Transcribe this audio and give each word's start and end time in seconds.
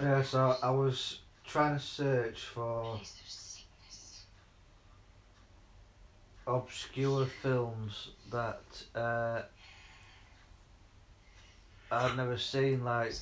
Yeah, 0.00 0.22
so 0.22 0.56
I 0.62 0.70
was 0.70 1.20
trying 1.44 1.74
to 1.74 1.82
search 1.82 2.40
for 2.40 3.00
obscure 6.46 7.24
films 7.26 8.10
that 8.30 8.62
uh, 8.94 9.42
I've 11.90 12.16
never 12.16 12.36
seen, 12.36 12.84
like 12.84 13.14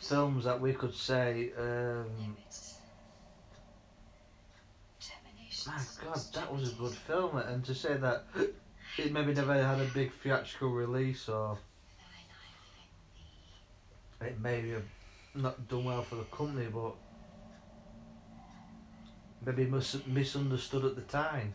films 0.00 0.44
that 0.44 0.60
we 0.60 0.74
could 0.74 0.94
say, 0.94 1.50
um, 1.58 2.36
my 5.66 5.80
god, 6.04 6.20
that 6.34 6.52
was 6.52 6.72
a 6.72 6.74
good 6.74 6.92
film, 6.92 7.38
and 7.38 7.64
to 7.64 7.74
say 7.74 7.96
that 7.96 8.24
it 8.98 9.12
maybe 9.12 9.32
never 9.32 9.54
had 9.54 9.80
a 9.80 9.88
big 9.94 10.12
theatrical 10.12 10.70
release 10.70 11.28
or 11.28 11.56
it 14.20 14.38
may 14.40 14.68
have 14.68 14.82
not 15.34 15.68
done 15.68 15.84
well 15.84 16.02
for 16.02 16.16
the 16.16 16.24
company, 16.24 16.66
but 16.72 16.94
maybe 19.44 19.70
mis- 19.70 20.06
misunderstood 20.06 20.84
at 20.84 20.94
the 20.96 21.02
time. 21.02 21.54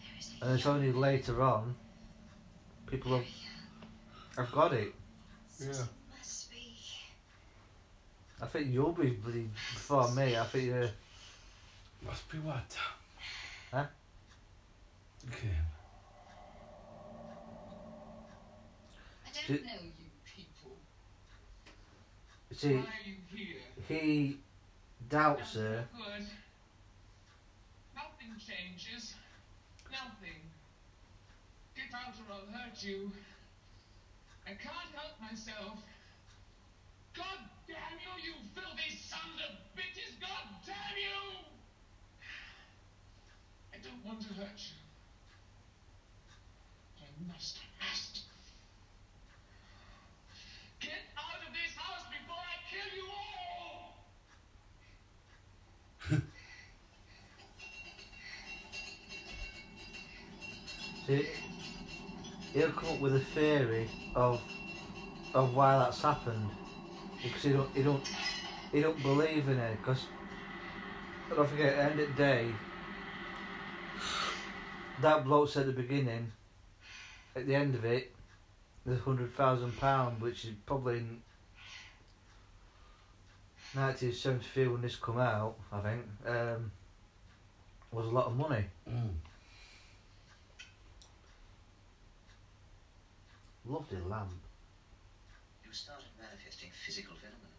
There 0.00 0.18
is 0.18 0.32
a 0.40 0.44
And 0.44 0.54
it's 0.54 0.66
only 0.66 0.92
later 0.92 1.42
on 1.42 1.74
people 2.86 3.12
have, 3.12 3.26
area. 3.26 4.46
have 4.46 4.52
got 4.52 4.72
it. 4.72 4.94
Yeah. 5.60 5.84
I 8.40 8.46
think 8.46 8.72
you'll 8.72 8.92
be 8.92 9.10
bloody 9.10 9.50
before 9.74 10.08
me. 10.12 10.36
I 10.36 10.44
think 10.44 10.64
you 10.66 10.88
Must 12.04 12.30
be 12.30 12.38
what? 12.38 12.76
Huh? 13.72 13.84
Okay. 15.26 15.48
I 19.26 19.30
don't 19.48 19.64
know 19.64 19.72
you 19.72 19.90
people. 19.90 19.97
See 22.58 22.80
he 23.86 24.38
doubts 25.08 25.54
her. 25.54 25.84
Nothing 27.94 28.34
changes. 28.36 29.14
Nothing. 29.90 30.42
Get 31.76 31.94
out 31.94 32.14
or 32.18 32.34
I'll 32.34 32.60
hurt 32.60 32.82
you. 32.82 33.12
I 34.46 34.50
can't 34.50 34.90
help 34.94 35.20
myself. 35.20 35.78
God 37.14 37.38
damn 37.66 37.98
you, 38.00 38.12
you 38.24 38.34
filthy 38.54 38.96
sons 38.96 39.40
of 39.48 39.56
bitches! 39.76 40.20
God 40.20 40.46
damn 40.66 40.96
you! 40.96 41.44
I 43.74 43.76
don't 43.82 44.04
want 44.04 44.20
to 44.22 44.34
hurt 44.34 44.58
you. 44.58 44.78
I 47.02 47.32
must. 47.32 47.58
He'll 61.08 62.72
come 62.72 62.90
up 62.90 63.00
with 63.00 63.16
a 63.16 63.20
theory 63.20 63.88
of 64.14 64.40
of 65.32 65.54
why 65.54 65.78
that's 65.78 66.02
happened 66.02 66.50
because 67.22 67.42
he 67.42 67.50
don't 67.50 67.74
he 67.74 67.82
don't 67.82 68.02
he 68.72 68.80
don't 68.82 69.02
believe 69.02 69.48
in 69.48 69.58
it 69.58 69.78
because 69.80 70.04
don't 71.34 71.48
forget 71.48 71.74
at 71.74 71.76
the 71.76 71.82
end 71.82 72.00
of 72.00 72.08
the 72.08 72.22
day 72.22 72.48
that 75.00 75.24
bloke 75.24 75.48
said 75.48 75.68
at 75.68 75.76
the 75.76 75.82
beginning 75.82 76.32
at 77.36 77.46
the 77.46 77.54
end 77.54 77.74
of 77.74 77.84
it 77.84 78.14
there's 78.84 79.00
hundred 79.00 79.32
thousand 79.34 79.78
pound 79.78 80.20
which 80.20 80.44
is 80.44 80.52
probably 80.66 80.98
in 80.98 81.22
1973 83.74 84.68
when 84.68 84.82
this 84.82 84.96
come 84.96 85.18
out 85.18 85.56
I 85.72 85.80
think 85.80 86.02
um, 86.26 86.70
was 87.92 88.06
a 88.06 88.10
lot 88.10 88.26
of 88.26 88.36
money 88.36 88.64
Mm. 88.88 89.10
Lovely 93.68 94.00
lamp 94.08 94.32
You 95.64 95.72
started 95.72 96.08
manifesting 96.18 96.70
physical 96.72 97.14
phenomena. 97.16 97.52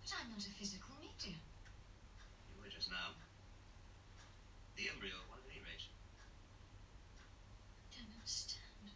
But 0.00 0.14
I'm 0.22 0.30
not 0.30 0.46
a 0.46 0.50
physical 0.54 0.94
medium. 1.02 1.40
You 2.54 2.62
were 2.62 2.70
just 2.70 2.90
now. 2.90 3.18
The 4.76 4.88
embryo, 4.94 5.14
one 5.28 5.42
at 5.42 5.50
any 5.50 5.60
rate. 5.66 5.90
Don't 7.90 8.14
understand. 8.14 8.94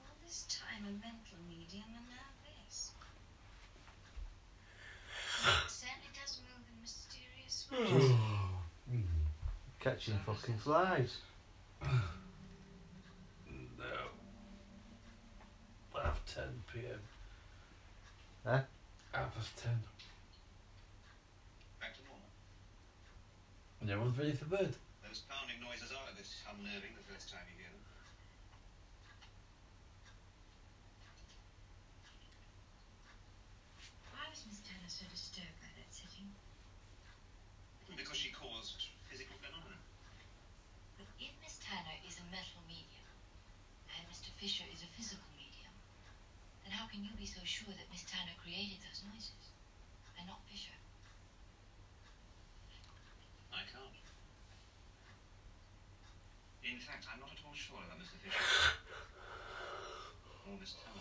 All 0.00 0.16
this 0.24 0.48
time 0.48 0.88
a 0.88 0.92
mental 0.96 1.38
medium 1.46 1.84
and 1.92 2.08
now 2.08 2.32
this. 2.42 2.90
It 5.44 5.70
certainly 5.70 6.08
does 6.18 6.40
move 6.40 6.64
in 6.66 6.80
mysterious 6.80 7.68
ways. 7.70 8.10
Mm. 8.90 9.04
catching 9.80 10.18
fucking 10.34 10.58
flies 10.58 11.18
No. 11.82 11.86
Half 15.94 16.24
10 16.26 16.44
p.m. 16.72 17.00
Huh? 18.44 18.60
Half 19.12 19.34
past 19.34 19.56
10. 19.62 19.72
Back 21.80 21.94
to 21.94 22.02
normal. 22.04 22.28
And 23.80 23.90
everyone's 23.90 24.18
ready 24.18 24.32
for 24.32 24.46
bed. 24.46 24.74
Those 25.06 25.22
pounding 25.30 25.60
noises 25.62 25.92
are 25.92 26.06
a 26.10 26.14
bit 26.16 26.26
unnerving 26.50 26.92
the 26.98 27.06
first 27.12 27.30
time 27.30 27.46
you 27.48 27.62
hear 27.62 27.70
them. 27.70 27.84
Why 34.12 34.26
was 34.30 34.42
Miss 34.50 34.60
Tanner 34.66 34.90
so 34.90 35.06
disturbed 35.14 35.56
by 35.62 35.70
that 35.78 35.90
sitting? 35.94 36.26
Because 37.96 38.18
she 38.18 38.30
caused 38.34 38.90
physical 39.08 39.36
phenomena. 39.38 39.78
But 40.98 41.06
if 41.18 41.30
Miss 41.42 41.58
Tanner 41.62 41.98
is 42.06 42.18
a 42.18 42.26
mental 42.30 42.62
medium 42.66 43.06
and 43.94 44.02
Mr. 44.10 44.30
Fisher 44.38 44.66
is 44.72 44.82
a 44.82 44.90
physical 44.94 45.26
medium, 45.34 45.74
then 46.62 46.72
how 46.74 46.86
can 46.86 47.02
you 47.02 47.10
be 47.18 47.26
so 47.26 47.42
sure 47.44 47.74
that 47.74 47.90
Miss 47.90 48.04
Tanner 48.06 48.34
created 48.42 48.78
those 48.86 49.02
noises 49.06 49.52
and 50.18 50.26
not 50.26 50.42
Fisher? 50.50 50.74
I 53.54 53.62
can't. 53.70 54.02
In 56.64 56.73
fact, 56.84 57.06
I'm 57.10 57.20
not 57.20 57.30
at 57.32 57.38
all 57.46 57.54
sure 57.54 57.78
about 57.80 57.98
Mr. 57.98 58.20
Fisher. 58.20 58.76
or 60.46 60.58
Miss 60.60 60.74
Tanner. 60.74 61.00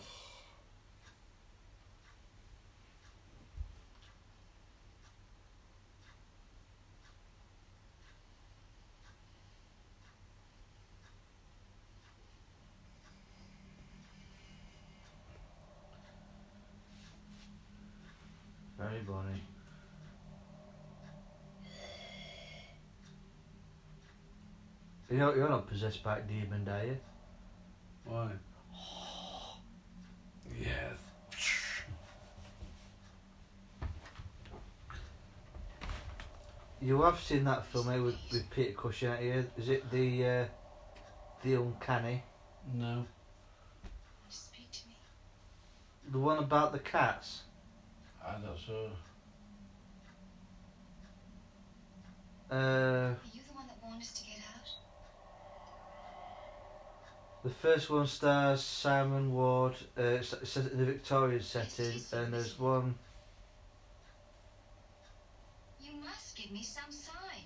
Very 18.78 19.02
bonny. 19.02 19.53
You 25.13 25.19
know, 25.19 25.31
you're 25.35 25.47
not 25.47 25.68
possessed 25.68 26.03
by 26.03 26.18
a 26.18 26.22
demon, 26.24 26.68
are 26.68 26.85
you? 26.85 26.97
Why? 28.06 28.31
Yes. 30.59 30.97
You 36.82 37.03
have 37.03 37.20
seen 37.20 37.43
that 37.43 37.67
film 37.67 37.91
eh, 37.91 37.99
with, 37.99 38.16
with 38.32 38.49
Peter 38.49 38.72
Cushing, 38.72 39.09
haven't 39.09 39.26
you? 39.28 39.46
Is 39.55 39.70
it 39.70 39.91
the 39.91 40.26
uh, 40.26 40.46
the 41.43 41.53
Uncanny? 41.61 42.23
No. 42.73 43.05
Speak 44.29 44.72
to 44.72 44.88
me. 44.88 44.96
The 46.11 46.17
one 46.17 46.40
about 46.40 46.72
the 46.72 46.79
cats? 46.79 47.43
I 48.26 48.32
don't 48.32 48.41
know. 48.46 48.90
Uh, 52.49 52.55
Are 52.55 53.17
you 53.32 53.41
the 53.47 53.53
one 53.53 53.67
that 53.67 53.78
warned 53.84 54.02
us 54.02 54.11
to 54.14 54.26
get 54.26 54.38
out? 54.38 54.43
The 57.43 57.49
first 57.49 57.90
one 57.90 58.07
stars 58.07 58.61
Simon 58.63 59.34
Ward. 59.34 59.73
Uh, 59.97 60.01
it's 60.03 60.31
it's 60.34 60.51
set 60.51 60.72
in 60.72 60.78
the 60.78 60.85
Victorian 60.85 61.41
setting, 61.41 61.99
and 62.13 62.34
there's 62.34 62.57
one. 62.57 62.95
You 65.81 65.91
must 66.01 66.37
give 66.37 66.51
me 66.51 66.63
some 66.63 66.90
sign. 66.90 67.43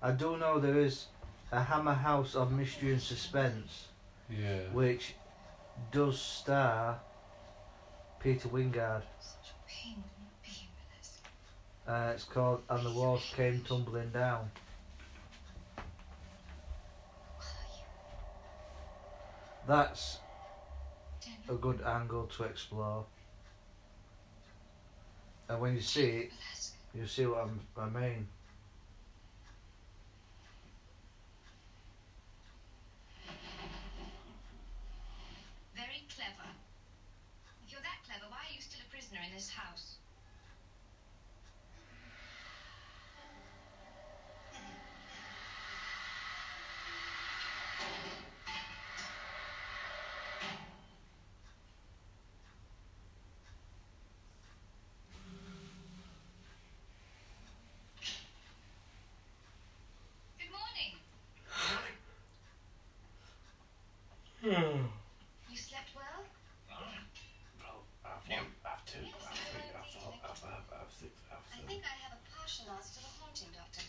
I 0.00 0.10
do 0.12 0.36
know 0.38 0.58
there 0.58 0.78
is 0.78 1.06
a 1.52 1.62
Hammer 1.62 1.94
House 1.94 2.34
of 2.34 2.50
Mystery 2.52 2.92
and 2.92 3.00
Suspense, 3.02 3.88
Yeah. 4.30 4.60
which 4.72 5.14
does 5.92 6.20
star 6.20 7.00
Peter 8.20 8.48
Wyngarde. 8.48 9.02
Such 9.20 9.52
pain 9.66 9.96
with 9.96 10.18
not 10.18 10.42
being 10.42 10.68
with 10.76 11.00
us. 11.00 11.20
Uh, 11.86 12.12
it's 12.14 12.24
called 12.24 12.62
And 12.70 12.84
the 12.86 12.90
Walls 12.92 13.32
Came 13.36 13.60
Tumbling 13.62 14.10
Down. 14.10 14.50
Will 17.38 17.44
you? 17.76 17.84
That's 19.66 20.18
a 21.48 21.54
good 21.54 21.80
angle 21.82 22.26
to 22.36 22.44
explore. 22.44 23.06
And 25.48 25.60
when 25.60 25.74
you 25.74 25.80
see 25.80 26.08
it, 26.28 26.32
you 26.94 27.06
see 27.06 27.26
what 27.26 27.44
I'm, 27.44 27.60
I 27.76 27.88
mean. 27.88 28.28
Very 35.76 36.06
clever. 36.14 36.48
If 37.64 37.72
you're 37.72 37.82
that 37.82 38.00
clever, 38.06 38.26
why 38.30 38.38
are 38.48 38.54
you 38.54 38.60
still 38.62 38.80
a 38.86 38.90
prisoner 38.90 39.20
in 39.26 39.34
this 39.34 39.50
house? 39.50 39.96
Good 60.38 60.50
morning. 60.50 60.92
You 65.50 65.56
slept 65.56 65.90
well? 65.94 66.24
Well, 66.68 67.84
I've 68.04 68.28
one, 68.28 68.52
I've 68.66 68.84
two, 68.84 68.98
I've 69.00 69.38
three, 69.38 69.70
I've 69.72 69.86
four, 69.88 70.12
I've 70.20 70.36
five, 70.36 70.64
I've 70.74 70.92
six, 70.92 71.12
I 71.30 71.36
I've 71.36 71.46
seven. 71.48 71.66
think 71.68 71.82
I 71.84 71.94
have 72.04 72.12
a 72.18 72.22
partial 72.28 72.66
answer 72.76 73.00
to 73.00 73.06
the 73.06 73.12
haunting, 73.22 73.48
Doctor. 73.54 73.82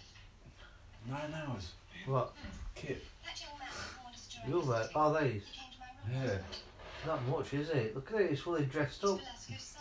Nine 1.09 1.33
hours. 1.35 1.73
What? 2.05 2.33
Kit. 2.75 3.03
That 3.25 3.35
young 3.41 3.57
man 3.59 3.67
who 3.73 4.01
warned 4.01 4.15
us 4.15 4.27
during 4.31 4.47
You're 4.49 4.63
the 4.63 4.71
right. 4.71 4.85
sitting, 4.85 5.01
Are 5.01 5.11
these? 5.21 5.43
he 5.43 5.59
came 5.59 5.71
to 5.73 5.79
my 5.81 5.89
room 5.91 6.07
Yeah. 6.13 6.39
last 6.39 6.47
night. 6.47 6.63
Not 7.05 7.25
much, 7.45 7.53
is 7.53 7.69
it? 7.69 7.95
Look 7.95 8.11
at 8.13 8.21
it, 8.21 8.31
it's 8.31 8.41
fully 8.41 8.65
dressed 8.65 9.03
up. 9.05 9.19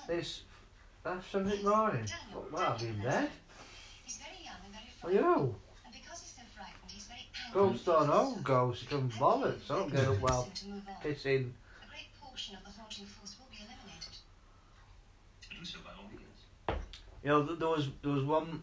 It's 0.09 0.43
that's 1.03 1.27
something 1.27 1.63
morning. 1.63 2.07
What, 2.33 2.53
what 2.53 2.63
have 2.63 2.83
you 2.83 2.89
in 2.89 3.03
bed? 3.03 3.31
He's 4.05 4.17
very 4.19 4.45
young 4.45 4.55
and 4.65 4.73
very 5.13 5.21
Are 5.21 5.25
you? 5.37 5.55
And 5.85 5.93
because 5.95 6.21
he's 6.21 6.33
so 6.35 6.43
frightened, 6.55 6.89
he's 6.91 7.05
very 7.05 7.21
angry. 7.47 7.69
Ghosts 7.71 7.85
don't 7.87 8.11
own 8.11 8.43
ghosts, 8.43 8.83
you 8.83 8.89
can 8.89 9.11
bollocks. 9.11 9.71
I 9.71 9.75
don't 9.79 9.93
get 9.93 10.07
up 10.07 10.21
well 10.21 10.49
To 10.55 10.67
move 10.67 10.83
on. 10.89 10.95
pissing. 11.03 11.51
A 11.83 11.89
great 11.91 12.09
portion 12.21 12.57
of 12.57 12.65
the 12.65 12.71
haunting 12.81 13.07
force 13.07 13.37
will 13.39 13.49
be 13.51 13.59
eliminated. 13.59 14.17
Do 15.51 15.65
so 15.65 15.79
by 15.85 15.91
all 15.99 16.09
means. 16.11 16.81
You 17.23 17.29
know, 17.31 17.43
there 17.43 17.69
was 17.69 17.89
there 18.03 18.13
was 18.13 18.25
one 18.25 18.63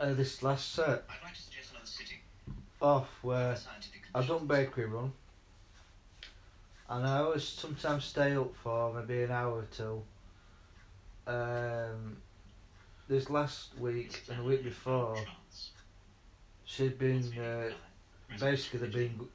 uh, 0.00 0.12
this 0.14 0.42
last 0.42 0.72
set 0.74 1.04
I'd 1.08 1.22
like 1.22 1.34
to 1.34 1.40
suggest 1.42 1.70
another 1.72 1.86
sitting. 1.86 2.18
off 2.80 3.08
where 3.22 3.56
Scientific 3.56 4.02
I 4.14 4.22
done 4.22 4.46
bakery 4.46 4.86
run, 4.86 5.12
and 6.88 7.06
I 7.06 7.18
always 7.18 7.44
sometimes 7.44 8.04
stay 8.04 8.36
up 8.36 8.54
for 8.62 8.92
maybe 8.92 9.22
an 9.22 9.30
hour 9.30 9.58
or 9.58 9.66
two. 9.70 10.02
Um, 11.26 12.16
this 13.08 13.30
last 13.30 13.78
week 13.78 14.22
and 14.28 14.38
the 14.40 14.44
week 14.44 14.64
before, 14.64 15.16
she'd 16.64 16.98
been 16.98 17.22
uh, 17.38 17.70
basically 18.38 18.80
they'd 18.80 18.92
been 18.92 19.28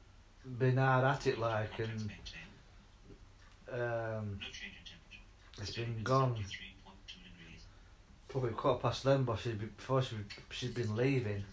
been 0.58 0.76
hard 0.76 1.04
at 1.04 1.26
it 1.26 1.38
like, 1.38 1.78
and 1.78 2.10
um, 3.72 4.38
it's 5.60 5.72
been 5.72 6.02
gone 6.02 6.34
73.2 6.34 6.38
degrees. 6.38 7.62
probably 8.28 8.50
quarter 8.50 8.80
past 8.80 9.04
eleven. 9.04 9.24
But 9.24 9.40
she'd 9.40 9.58
be, 9.58 9.66
before 9.66 10.02
she 10.02 10.16
she'd 10.50 10.74
been 10.74 10.94
leaving. 10.96 11.44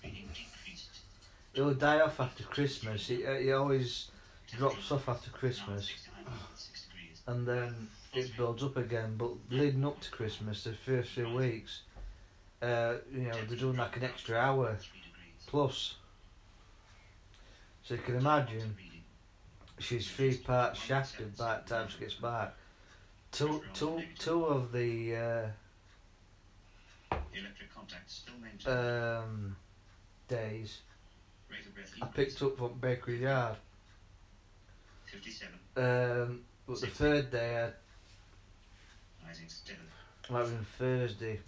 It'll 1.56 1.74
die 1.74 2.02
off 2.02 2.20
after 2.20 2.44
Christmas. 2.44 3.10
It, 3.10 3.22
it 3.22 3.52
always 3.52 4.12
drops 4.56 4.92
off 4.92 5.10
after 5.10 5.30
Christmas, 5.32 5.90
Now 6.26 6.32
69.6 6.56 6.90
degrees. 6.90 7.22
and 7.28 7.48
then 7.48 7.88
it 8.14 8.36
builds 8.38 8.64
up 8.64 8.78
again. 8.78 9.16
But 9.18 9.32
leading 9.50 9.86
up 9.86 10.00
to 10.02 10.12
Christmas, 10.12 10.64
the 10.64 10.74
first 10.74 11.10
few 11.12 11.30
weeks, 11.30 11.82
uh, 12.62 12.96
you 13.12 13.24
know, 13.24 13.38
they're 13.48 13.58
doing 13.58 13.78
like 13.78 13.98
an 13.98 14.04
extra 14.04 14.38
hour 14.38 14.78
plus. 15.48 15.96
So 17.84 17.94
you 17.96 18.02
can 18.02 18.16
imagine 18.16 18.76
she's 19.80 20.10
three 20.10 20.36
parts 20.38 20.80
shafted 20.80 21.38
by 21.38 21.60
the 21.60 21.70
time 21.70 21.88
she 21.90 22.00
gets 22.00 22.16
back. 22.16 22.54
Two, 23.32 23.62
two, 23.74 24.02
two 24.18 24.46
of 24.46 24.72
the 24.72 25.16
uh, 25.16 25.48
um, 28.66 29.56
days 30.28 30.80
I 32.02 32.06
picked 32.08 32.42
up 32.42 32.58
from 32.58 32.74
Bakery 32.80 33.22
Yard. 33.22 33.56
57. 35.18 35.54
Um, 35.78 36.42
but 36.68 36.82
the 36.82 36.88
third 36.88 37.32
day. 37.32 37.56
I, 37.58 37.70
like 40.34 40.44
on 40.44 40.66
Thursday, 40.78 41.40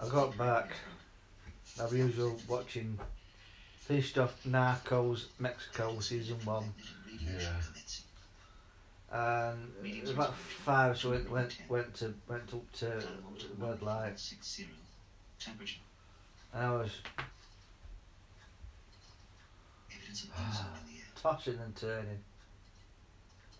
I 0.00 0.08
got 0.08 0.36
back. 0.36 0.72
I 1.80 1.84
was 1.84 1.92
usual 1.92 2.38
watching. 2.48 2.98
Finished 3.76 4.18
off 4.18 4.34
Narcos 4.44 5.24
Mexico 5.38 5.98
season 6.00 6.36
one, 6.44 6.74
Yeah. 7.18 7.60
and 9.10 9.72
it 9.82 10.02
was 10.02 10.10
about 10.10 10.34
five, 10.36 10.98
so 10.98 11.10
went 11.10 11.30
went 11.30 11.56
went 11.70 11.94
to 11.94 12.12
went 12.28 12.52
up 12.52 12.70
to 12.72 13.02
red 13.58 13.80
light. 13.80 14.20
And 16.52 16.62
I 16.62 16.70
was 16.72 16.90
Evidence 19.90 19.90
of 19.90 19.94
ozone 19.94 19.94
in 19.94 19.96
the 19.96 19.96
air. 19.96 19.97
tossing 21.22 21.58
and 21.62 21.76
turning. 21.76 22.18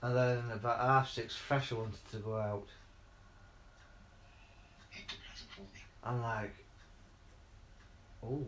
And 0.00 0.16
then 0.16 0.42
about 0.52 0.78
half 0.80 1.10
six, 1.10 1.34
Fresher 1.36 1.76
wanted 1.76 2.10
to 2.12 2.18
go 2.18 2.36
out. 2.36 2.66
I'm 6.02 6.22
like, 6.22 6.54
oh, 8.24 8.44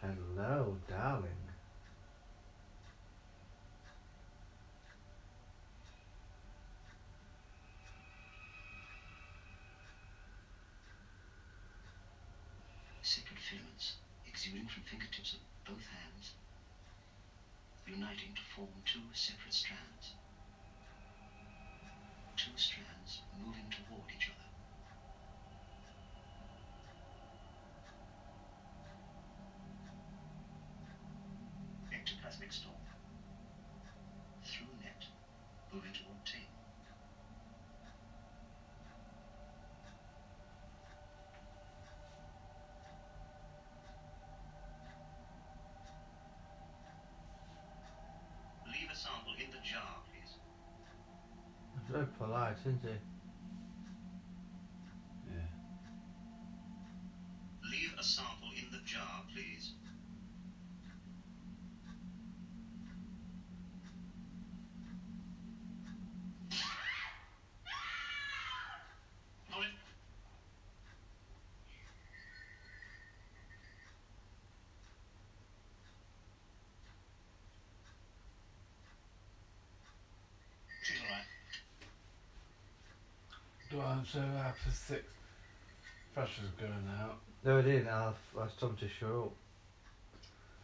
hello, 0.00 0.76
darling. 0.88 1.28
Separate 13.02 13.38
filaments 13.38 13.92
exuding 14.26 14.66
from 14.66 14.82
fingertips 14.90 15.34
of 15.34 15.40
both 15.66 15.84
hands, 15.86 16.32
uniting 17.86 18.34
to 18.34 18.42
form 18.54 18.68
two 18.84 19.00
separate 19.12 19.52
strands. 19.52 20.14
Two 22.36 22.52
strands 22.56 23.22
moving 23.44 23.66
toward 23.70 24.10
each 24.16 24.28
other. 24.28 24.48
Ectoplasmic 31.94 32.52
storm. 32.52 32.74
Through 34.44 34.66
net, 34.82 35.04
moving 35.72 35.92
toward 35.92 36.24
tail. 36.26 36.40
Leave 48.66 48.90
a 48.90 48.96
sample 48.96 49.32
in 49.38 49.50
the 49.50 49.58
jar, 49.58 50.02
please. 50.10 50.34
Very 51.88 52.06
polite, 52.64 52.76
isn't 52.76 52.80
he? 52.82 52.96
Yeah. 55.34 55.48
Leave 57.70 57.94
a 57.98 58.02
sample 58.02 58.48
in 58.56 58.70
the 58.72 58.78
jar, 58.84 59.22
please. 59.32 59.72
Hold 69.50 69.64
it. 69.64 69.70
She's 80.82 80.98
all 83.78 83.80
right. 83.80 83.93
Do 84.12 84.18
I 84.18 84.22
answer 84.22 84.38
after 84.38 84.70
six? 84.70 85.02
Pressure's 86.14 86.50
going 86.60 86.72
out. 87.00 87.16
No, 87.44 87.58
I 87.58 87.62
didn't. 87.62 87.88
I, 87.88 88.12
I 88.38 88.46
told 88.58 88.72
him 88.72 88.78
to 88.78 88.88
show 88.88 89.32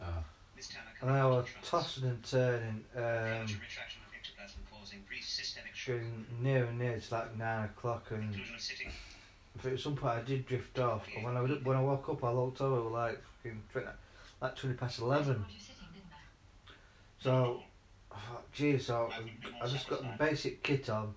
up. 0.01 0.07
Oh. 0.09 0.25
Miss 0.57 0.69
Tanner, 0.69 0.85
And 1.03 1.11
I 1.11 1.27
was 1.27 1.47
tossing 1.65 2.05
and 2.05 2.23
turning. 2.23 2.85
Um, 2.95 3.03
Premature 3.03 3.61
retraction 3.61 4.01
of 4.07 4.15
ectoplasm 4.15 4.61
causes 4.71 4.91
causing 4.91 5.01
pretty 5.07 5.23
systemic 5.23 5.75
shock. 5.75 5.97
getting 5.97 6.27
near 6.41 6.65
and 6.67 6.79
near 6.79 6.99
to 6.99 7.15
like 7.15 7.37
nine 7.39 7.65
o'clock, 7.65 8.07
and 8.11 8.23
Conclusion 8.23 8.55
of 8.55 8.61
sitting. 8.61 8.89
if 9.57 9.67
at 9.67 9.81
some 9.81 9.97
point 9.97 10.15
I 10.19 10.23
did 10.23 10.47
drift 10.47 10.79
off. 10.79 11.07
And 11.15 11.25
when 11.25 11.37
I 11.37 11.41
would- 11.43 11.65
when 11.65 11.77
I 11.77 11.83
woke 11.83 12.09
up, 12.09 12.23
I 12.25 12.31
looked 12.31 12.61
over, 12.61 12.77
it 12.79 12.85
was 12.85 12.93
like 12.93 13.23
fucking 13.43 13.63
like 14.41 14.57
twenty 14.57 14.75
past 14.77 15.01
eleven. 15.01 15.37
told 15.37 15.47
you 15.51 15.61
sitting, 15.61 15.75
didn't 15.95 16.13
I? 16.13 16.73
So, 17.23 17.63
oh, 18.13 18.41
geez, 18.53 18.87
so 18.87 19.11
I 19.63 19.67
just 19.67 19.89
got 19.89 20.01
the 20.03 20.25
basic 20.25 20.63
kit 20.63 20.89
on, 20.91 21.15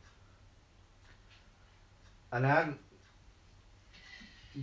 and 2.34 2.48
I 2.48 2.50
hadn't 2.50 2.80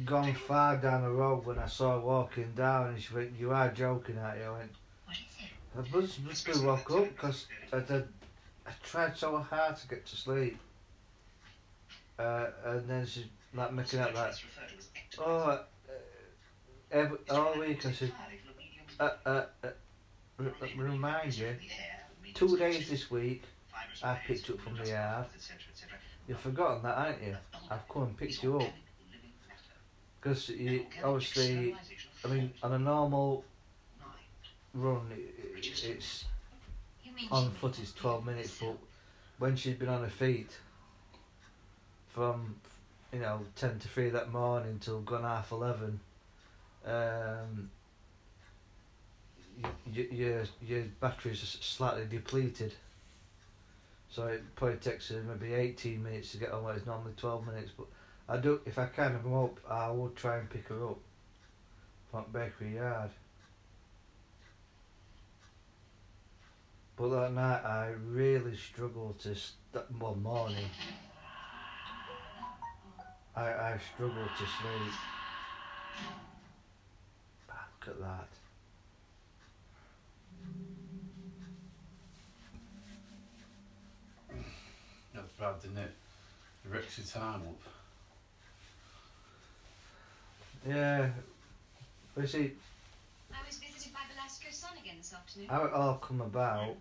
gone 0.04 0.34
far 0.34 0.76
down 0.76 1.02
the 1.02 1.10
road 1.10 1.46
when 1.46 1.58
I 1.58 1.66
saw 1.66 1.92
her 1.92 2.00
walking 2.00 2.52
down, 2.56 2.88
and 2.88 3.00
she 3.00 3.14
went, 3.14 3.38
"You 3.38 3.52
are 3.52 3.70
joking, 3.70 4.18
aren't 4.18 4.38
you?" 4.38 4.44
I 4.44 4.50
went, 4.50 4.72
What 5.06 5.16
is 5.16 5.86
it? 5.86 5.94
"I 5.94 5.96
must 5.96 6.26
just 6.26 6.46
be 6.46 6.66
woke 6.66 6.90
up 6.90 7.08
because 7.08 7.46
I 7.72 7.78
did, 7.78 8.08
I 8.66 8.72
tried 8.82 9.16
so 9.16 9.38
hard 9.38 9.76
to 9.76 9.88
get 9.88 10.04
to 10.06 10.16
sleep." 10.16 10.58
Uh, 12.18 12.46
and 12.64 12.90
then 12.90 13.06
she's 13.06 13.26
like 13.54 13.72
making 13.72 14.00
out 14.00 14.14
like, 14.14 14.34
"Oh, 15.18 15.36
uh, 15.36 15.62
every 16.90 17.18
all 17.30 17.56
week 17.58 17.86
I 17.86 17.92
said, 17.92 18.12
uh, 18.98 19.10
uh, 19.24 19.44
uh, 19.62 19.68
re- 20.38 20.74
remind 20.76 21.38
you, 21.38 21.54
two 22.34 22.56
days 22.58 22.90
this 22.90 23.10
week." 23.10 23.44
I 24.02 24.14
picked 24.26 24.48
up 24.50 24.60
from 24.60 24.76
the 24.76 24.88
yard. 24.88 25.26
You've 26.30 26.38
forgotten 26.38 26.82
that, 26.84 26.96
haven't 26.96 27.26
you? 27.26 27.36
I've 27.70 27.88
come 27.88 28.02
and 28.02 28.16
picked 28.16 28.42
you 28.42 28.58
up 28.58 28.72
because 30.20 30.50
obviously. 31.02 31.76
I 32.22 32.28
mean, 32.28 32.52
on 32.62 32.72
a 32.74 32.78
normal 32.78 33.44
run, 34.74 35.08
i- 35.10 35.14
i- 35.14 35.86
it's 35.90 36.26
on 37.30 37.50
foot 37.50 37.78
it's 37.78 37.92
twelve 37.92 38.26
minutes, 38.26 38.58
but 38.60 38.76
when 39.38 39.56
she'd 39.56 39.78
been 39.78 39.88
on 39.88 40.02
her 40.02 40.10
feet 40.10 40.50
from 42.08 42.60
you 43.12 43.20
know 43.20 43.46
ten 43.56 43.78
to 43.78 43.88
three 43.88 44.10
that 44.10 44.30
morning 44.30 44.78
till 44.80 45.00
gone 45.00 45.22
half 45.22 45.50
eleven, 45.50 45.98
um, 46.84 47.70
y- 49.62 49.70
y- 49.86 50.08
your 50.10 50.44
your 50.60 50.84
batteries 51.00 51.42
are 51.42 51.46
slightly 51.46 52.06
depleted. 52.06 52.74
So 54.11 54.26
it 54.26 54.43
probably 54.57 54.76
takes 54.79 55.09
her 55.09 55.23
maybe 55.23 55.55
eighteen 55.55 56.02
minutes 56.02 56.33
to 56.33 56.38
get 56.38 56.50
on 56.50 56.64
where 56.64 56.75
it's 56.75 56.87
normally 56.87 57.12
twelve 57.17 57.47
minutes. 57.47 57.71
But 57.76 57.87
I 58.29 58.38
do 58.38 58.61
if 58.67 58.79
I 58.79 58.87
can 58.87 59.21
come 59.23 59.35
up, 59.35 59.59
I 59.69 59.90
would 59.90 60.17
try 60.17 60.38
and 60.38 60.50
pick 60.50 60.69
her 60.69 60.88
up 60.88 60.99
from 62.11 62.25
Bakery 62.33 62.75
Yard. 62.75 63.11
But 66.97 67.09
that 67.11 67.33
night 67.33 67.64
I 67.64 67.95
really 68.09 68.57
struggled 68.57 69.21
to 69.21 69.35
st- 69.35 69.85
well 69.99 70.17
morning. 70.17 70.69
I 73.37 73.43
I 73.43 73.81
struggled 73.95 74.29
to 74.29 74.45
sleep. 74.45 74.93
Look 77.49 77.95
at 77.95 78.00
that. 78.00 78.29
That's 85.50 85.64
bad, 85.64 85.71
isn't 85.71 85.83
it? 85.83 85.90
It 86.64 86.75
wrecks 86.75 86.99
your 86.99 87.07
time 87.07 87.42
up. 87.42 87.61
Yeah. 90.69 91.09
But 92.14 92.23
you 92.23 92.26
see, 92.26 92.52
I 93.33 93.37
was 93.47 93.57
visited 93.57 93.92
by 93.92 94.00
Belasco's 94.14 94.57
son 94.57 94.73
again 94.83 94.97
this 94.99 95.14
afternoon. 95.14 95.49
how 95.49 95.64
it 95.64 95.73
all 95.73 95.95
come 95.95 96.21
about 96.21 96.76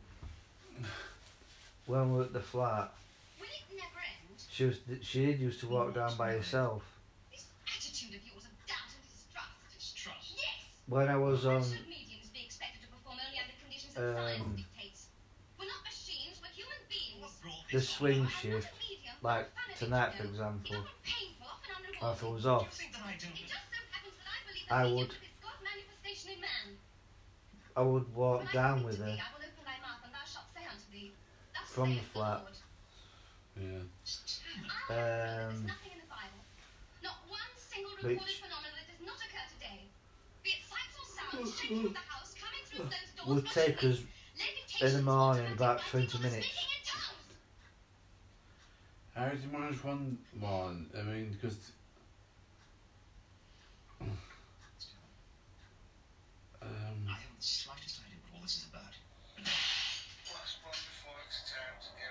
when 1.86 2.12
we 2.12 2.18
were 2.18 2.24
at 2.26 2.34
the 2.34 2.40
flat. 2.40 2.94
Will 3.40 3.46
it 3.48 3.76
never 3.76 4.00
end? 4.04 4.38
She 4.52 4.66
was 4.66 4.78
she 5.02 5.26
did 5.28 5.40
used 5.40 5.60
to 5.62 5.68
walk 5.68 5.94
down 5.96 6.16
by 6.18 6.34
herself. 6.34 6.84
This 7.32 7.46
attitude 7.66 8.16
of 8.16 8.22
yours 8.28 8.44
of 8.46 8.52
doubt 8.68 8.92
and 8.94 9.04
distrust. 9.08 9.50
Distrust. 9.74 10.34
Yes! 10.36 10.66
When 10.88 11.08
I 11.08 11.16
was 11.16 11.46
on 11.46 11.62
Why 11.62 11.68
should 11.68 11.88
mediums 11.88 12.30
be 12.34 12.44
expected 12.44 12.82
to 12.82 12.88
perform 12.90 13.18
only 13.26 13.40
under 13.40 13.56
conditions 13.64 13.94
that 13.96 14.14
science 14.14 14.42
Um, 14.44 14.56
dictates? 14.58 15.08
We're 15.58 15.72
not 15.72 15.82
machines, 15.88 16.42
we're 16.44 16.52
human 16.52 16.82
beings. 16.90 17.22
What 17.24 17.32
brought 17.42 17.59
the 17.72 17.82
swing 17.82 18.18
I'm 18.18 18.24
not 18.24 18.32
a 18.32 18.36
shift, 18.36 18.68
like 19.22 19.36
I'm 19.36 19.44
a 19.46 19.46
fan 19.46 19.74
of 19.74 19.80
tonight 19.80 20.14
for 20.16 20.24
example, 20.24 20.76
It's 20.76 20.80
often 20.80 20.88
painful, 21.04 21.48
often 21.48 22.08
or 22.08 22.12
if 22.14 22.24
it 22.24 22.30
was 22.30 22.46
off, 22.46 22.80
I 22.80 22.84
don't 22.84 23.22
It 23.22 23.24
know? 23.24 23.30
just 23.36 23.52
so 23.52 23.58
happens 23.92 24.16
that 24.18 24.30
I 24.30 24.40
believe 24.48 24.72
I 24.72 24.84
that 24.84 24.96
would- 24.96 25.10
medium 25.10 25.24
is 25.24 25.44
God's 25.44 25.64
manifestation 25.64 26.32
in 26.34 26.42
man. 26.42 26.78
I 27.76 27.82
would 27.82 28.14
walk 28.16 28.52
down 28.52 28.84
with 28.84 28.98
her 29.00 29.06
thee, 29.06 29.12
I 29.22 29.30
will 29.38 29.46
open 29.46 29.64
thy 29.66 29.78
mouth, 29.86 30.02
and 30.04 30.14
thou 30.14 30.26
shalt 30.26 30.46
say 30.54 30.66
unto 30.66 30.88
thee, 30.92 31.12
Thus 31.54 31.70
From 31.70 31.96
the 31.96 32.02
flat. 32.02 32.46
Yeah. 33.56 33.66
Um, 34.90 35.68
nothing 35.68 35.92
in 35.94 36.00
the 36.00 36.08
Bible, 36.10 36.42
not 37.04 37.18
one 37.28 37.40
single 37.58 37.92
which- 38.02 38.04
recorded 38.18 38.36
phenomenon 38.40 38.72
that 38.80 38.88
does 38.88 39.06
not 39.06 39.18
occur 39.20 39.46
today. 39.54 39.82
Be 40.44 40.50
it 40.52 40.64
sights 40.66 40.96
or 40.98 41.06
sounds, 41.06 41.60
shaking 41.60 41.86
of 41.86 41.94
the 41.94 42.00
house, 42.00 42.34
coming 42.40 42.64
through 42.66 42.86
those 42.90 43.12
doors, 43.16 43.28
would 43.28 43.46
take 43.52 43.84
us 43.84 44.00
in 44.82 44.94
the 44.94 45.02
morning 45.04 45.52
about 45.52 45.82
20 45.92 46.18
minutes. 46.20 46.48
Speaking 49.12 49.24
in 49.24 49.30
tongues. 49.30 49.30
How 49.30 49.30
did 49.30 49.42
you 49.44 49.50
manage 49.60 49.84
one 49.84 50.18
morning? 50.40 50.86
I 50.98 51.02
mean, 51.04 51.32
because. 51.32 51.72
Um, 56.62 57.08
I 57.08 57.14
haven't 57.14 57.40
the 57.40 57.46
slightest 57.46 58.02
idea 58.06 58.18
what 58.32 58.38
all 58.38 58.44
this 58.44 58.58
is 58.58 58.66
about. 58.70 58.94
Last 59.38 60.58
one 60.64 60.74
before 60.74 61.16
it's 61.28 61.42
time 61.50 61.78
to 61.82 61.90
go. 61.96 62.10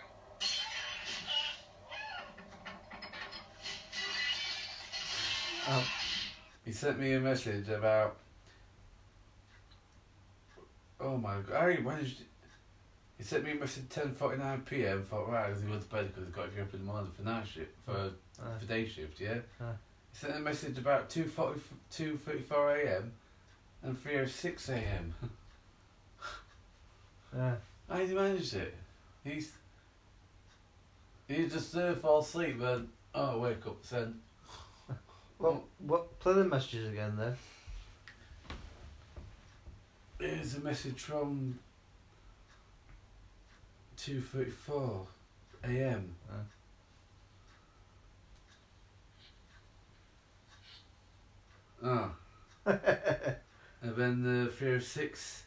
um, 5.72 5.84
he 6.64 6.72
sent 6.72 6.98
me 6.98 7.12
a 7.12 7.20
message 7.20 7.68
about. 7.68 8.16
Oh 11.00 11.16
my 11.16 11.36
god! 11.48 11.56
I 11.56 11.76
managed. 11.80 12.18
He 12.18 12.24
sent 13.28 13.44
me 13.44 13.52
a 13.52 13.56
message 13.56 13.84
ten 13.90 14.14
forty 14.14 14.38
nine 14.38 14.62
p.m. 14.62 15.02
Thought 15.02 15.28
right, 15.28 15.50
went 15.68 15.82
to 15.82 15.88
bed 15.88 16.08
because 16.08 16.24
he's 16.24 16.34
got 16.34 16.48
to 16.48 16.56
get 16.56 16.62
up 16.62 16.72
in 16.72 16.80
the 16.80 16.86
morning 16.86 17.10
for 17.14 17.22
night 17.22 17.46
shift 17.46 17.72
for 17.84 17.92
uh, 17.92 18.58
for 18.58 18.64
day 18.66 18.86
shift. 18.86 19.20
Yeah. 19.20 19.40
Uh. 19.60 19.72
He 20.12 20.18
sent 20.18 20.36
a 20.36 20.40
message 20.40 20.78
about 20.78 21.10
two 21.10 21.24
forty 21.24 21.60
two 21.90 22.16
thirty 22.16 22.40
four 22.40 22.74
a.m. 22.74 23.12
and 23.82 24.02
three 24.02 24.16
oh 24.16 24.24
six 24.24 24.70
a.m. 24.70 25.14
yeah. 27.36 27.54
How 27.88 27.98
did 27.98 28.08
he 28.08 28.14
manage 28.14 28.54
it? 28.54 28.74
He's. 29.24 29.52
He 31.26 31.46
just 31.46 31.76
uh, 31.76 31.94
fall 31.96 32.20
asleep 32.20 32.58
and 32.62 32.88
oh 33.14 33.38
wake 33.40 33.66
up 33.66 33.84
send. 33.84 34.18
Well, 35.38 35.62
what? 35.86 36.18
Play 36.18 36.32
the 36.32 36.44
messages 36.44 36.88
again 36.88 37.16
then. 37.16 37.36
Here's 40.18 40.56
a 40.56 40.60
message 40.60 41.00
from 41.00 41.60
two 43.98 44.20
thirty 44.22 44.50
four 44.50 45.06
a.m. 45.64 46.14
Uh. 46.30 46.34
Oh, 51.84 52.10
and 52.66 53.96
then 53.96 54.22
the 54.22 54.50
three 54.50 54.72
oh 54.72 54.78
six. 54.78 55.44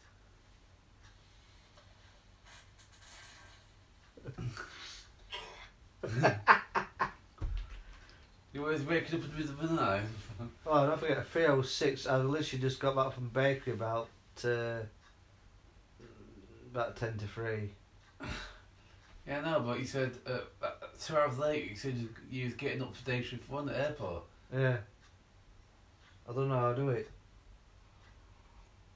You 8.54 8.64
always 8.64 8.82
waking 8.84 9.18
up 9.20 9.26
in 9.26 9.32
the 9.32 9.38
middle 9.38 9.52
of 9.52 9.70
the 9.70 9.76
night. 9.76 10.02
Oh, 10.66 10.88
don't 10.88 11.00
forget, 11.00 11.26
306. 11.28 12.08
I 12.08 12.18
literally 12.18 12.62
just 12.62 12.80
got 12.80 12.96
back 12.96 13.14
from 13.14 13.30
bakery 13.30 13.74
about 13.74 14.10
uh, 14.44 14.80
about 16.74 16.96
10 16.98 17.18
to 17.20 17.28
3. 17.28 17.70
Yeah, 19.28 19.42
no, 19.42 19.60
but 19.60 19.78
he 19.78 19.86
said 19.86 20.12
uh, 20.26 20.40
uh, 20.64 20.72
two 21.00 21.16
hours 21.16 21.38
later. 21.38 21.68
He 21.68 21.76
said 21.76 21.96
you 22.30 22.46
was 22.46 22.56
getting 22.56 22.82
up 22.82 22.94
for 22.96 23.06
day 23.06 23.22
shift 23.22 23.48
one 23.50 23.70
at 23.70 23.76
the 23.76 23.82
airport. 23.82 24.24
Yeah. 24.52 24.78
I 26.28 26.34
don't 26.34 26.50
know 26.50 26.60
how 26.60 26.74
to 26.74 26.76
do 26.76 26.90
it. 26.90 27.10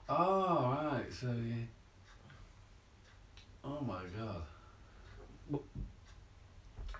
Oh 0.09 0.77
right, 0.91 1.05
so 1.13 1.27
yeah. 1.27 1.65
Oh 3.63 3.81
my 3.81 4.01
god. 4.17 5.61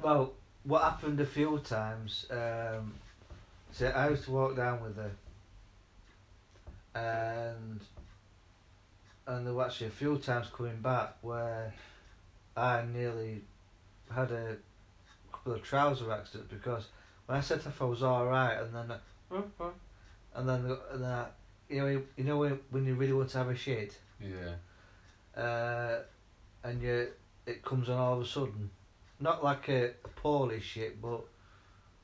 Well, 0.01 0.33
what 0.63 0.83
happened 0.83 1.19
a 1.19 1.25
few 1.25 1.59
times, 1.59 2.25
um, 2.31 2.93
so 3.71 3.87
I 3.87 4.09
used 4.09 4.25
to 4.25 4.31
walk 4.31 4.55
down 4.55 4.81
with 4.81 4.97
her, 4.97 5.11
and 6.95 7.79
and 9.27 9.45
there 9.45 9.53
were 9.53 9.65
actually 9.65 9.87
a 9.87 9.91
few 9.91 10.17
times 10.17 10.47
coming 10.55 10.81
back 10.81 11.17
where 11.21 11.73
I 12.55 12.83
nearly 12.93 13.41
had 14.11 14.31
a 14.31 14.57
couple 15.31 15.53
of 15.53 15.63
trouser 15.63 16.11
accidents 16.11 16.51
because 16.53 16.85
when 17.25 17.37
I 17.37 17.41
said 17.41 17.59
if 17.65 17.81
I 17.81 17.85
was 17.85 18.03
all 18.03 18.25
right, 18.25 18.55
and 18.55 18.73
then 18.75 18.91
I- 18.91 19.39
and 20.35 20.47
then 20.49 20.77
and 20.91 21.03
then 21.03 21.11
I, 21.11 21.27
you 21.69 21.81
know 21.81 22.01
you 22.17 22.23
know 22.23 22.37
when 22.37 22.59
when 22.69 22.85
you 22.85 22.95
really 22.95 23.13
want 23.13 23.29
to 23.31 23.37
have 23.39 23.49
a 23.49 23.55
shit, 23.55 23.97
Yeah. 24.19 24.55
uh, 25.41 25.99
and 26.63 26.81
you 26.81 27.09
it 27.45 27.63
comes 27.63 27.89
on 27.89 27.97
all 27.99 28.13
of 28.15 28.21
a 28.21 28.25
sudden. 28.25 28.69
Not 29.19 29.43
like 29.43 29.69
a 29.69 29.91
poorly 30.17 30.59
shit, 30.59 31.01
but 31.01 31.21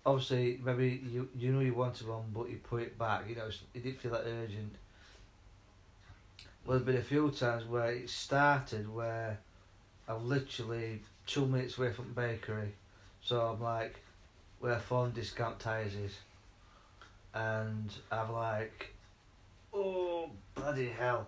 obviously 0.06 0.60
maybe 0.64 1.02
you 1.12 1.30
you 1.36 1.52
know 1.52 1.60
you 1.60 1.74
wanted 1.74 2.08
one, 2.08 2.26
but 2.34 2.50
you 2.50 2.58
put 2.58 2.82
it 2.84 2.98
back. 2.98 3.28
You 3.30 3.36
know, 3.36 3.46
it's, 3.48 3.60
it 3.74 3.84
didn't 3.84 4.00
feel 4.00 4.12
that 4.12 4.24
urgent. 4.26 4.76
Well, 6.66 6.78
there's 6.78 6.86
been 6.86 6.98
a 6.98 7.04
few 7.04 7.30
times 7.32 7.66
where 7.66 7.92
it 7.92 8.10
started 8.10 8.88
where 8.94 9.40
I've 10.08 10.22
literally 10.24 11.02
two 11.26 11.46
minutes 11.46 11.78
away 11.78 11.92
from 11.94 12.10
the 12.10 12.22
bakery, 12.22 12.74
so 13.22 13.42
I'm 13.42 13.62
like, 13.62 14.00
where 14.60 14.80
phone 14.80 15.12
discount 15.12 15.60
tires 15.60 15.96
is, 15.96 16.14
and 17.34 17.92
I'm 18.12 18.32
like, 18.34 18.94
oh 19.74 20.30
bloody 20.56 20.90
hell, 20.90 21.28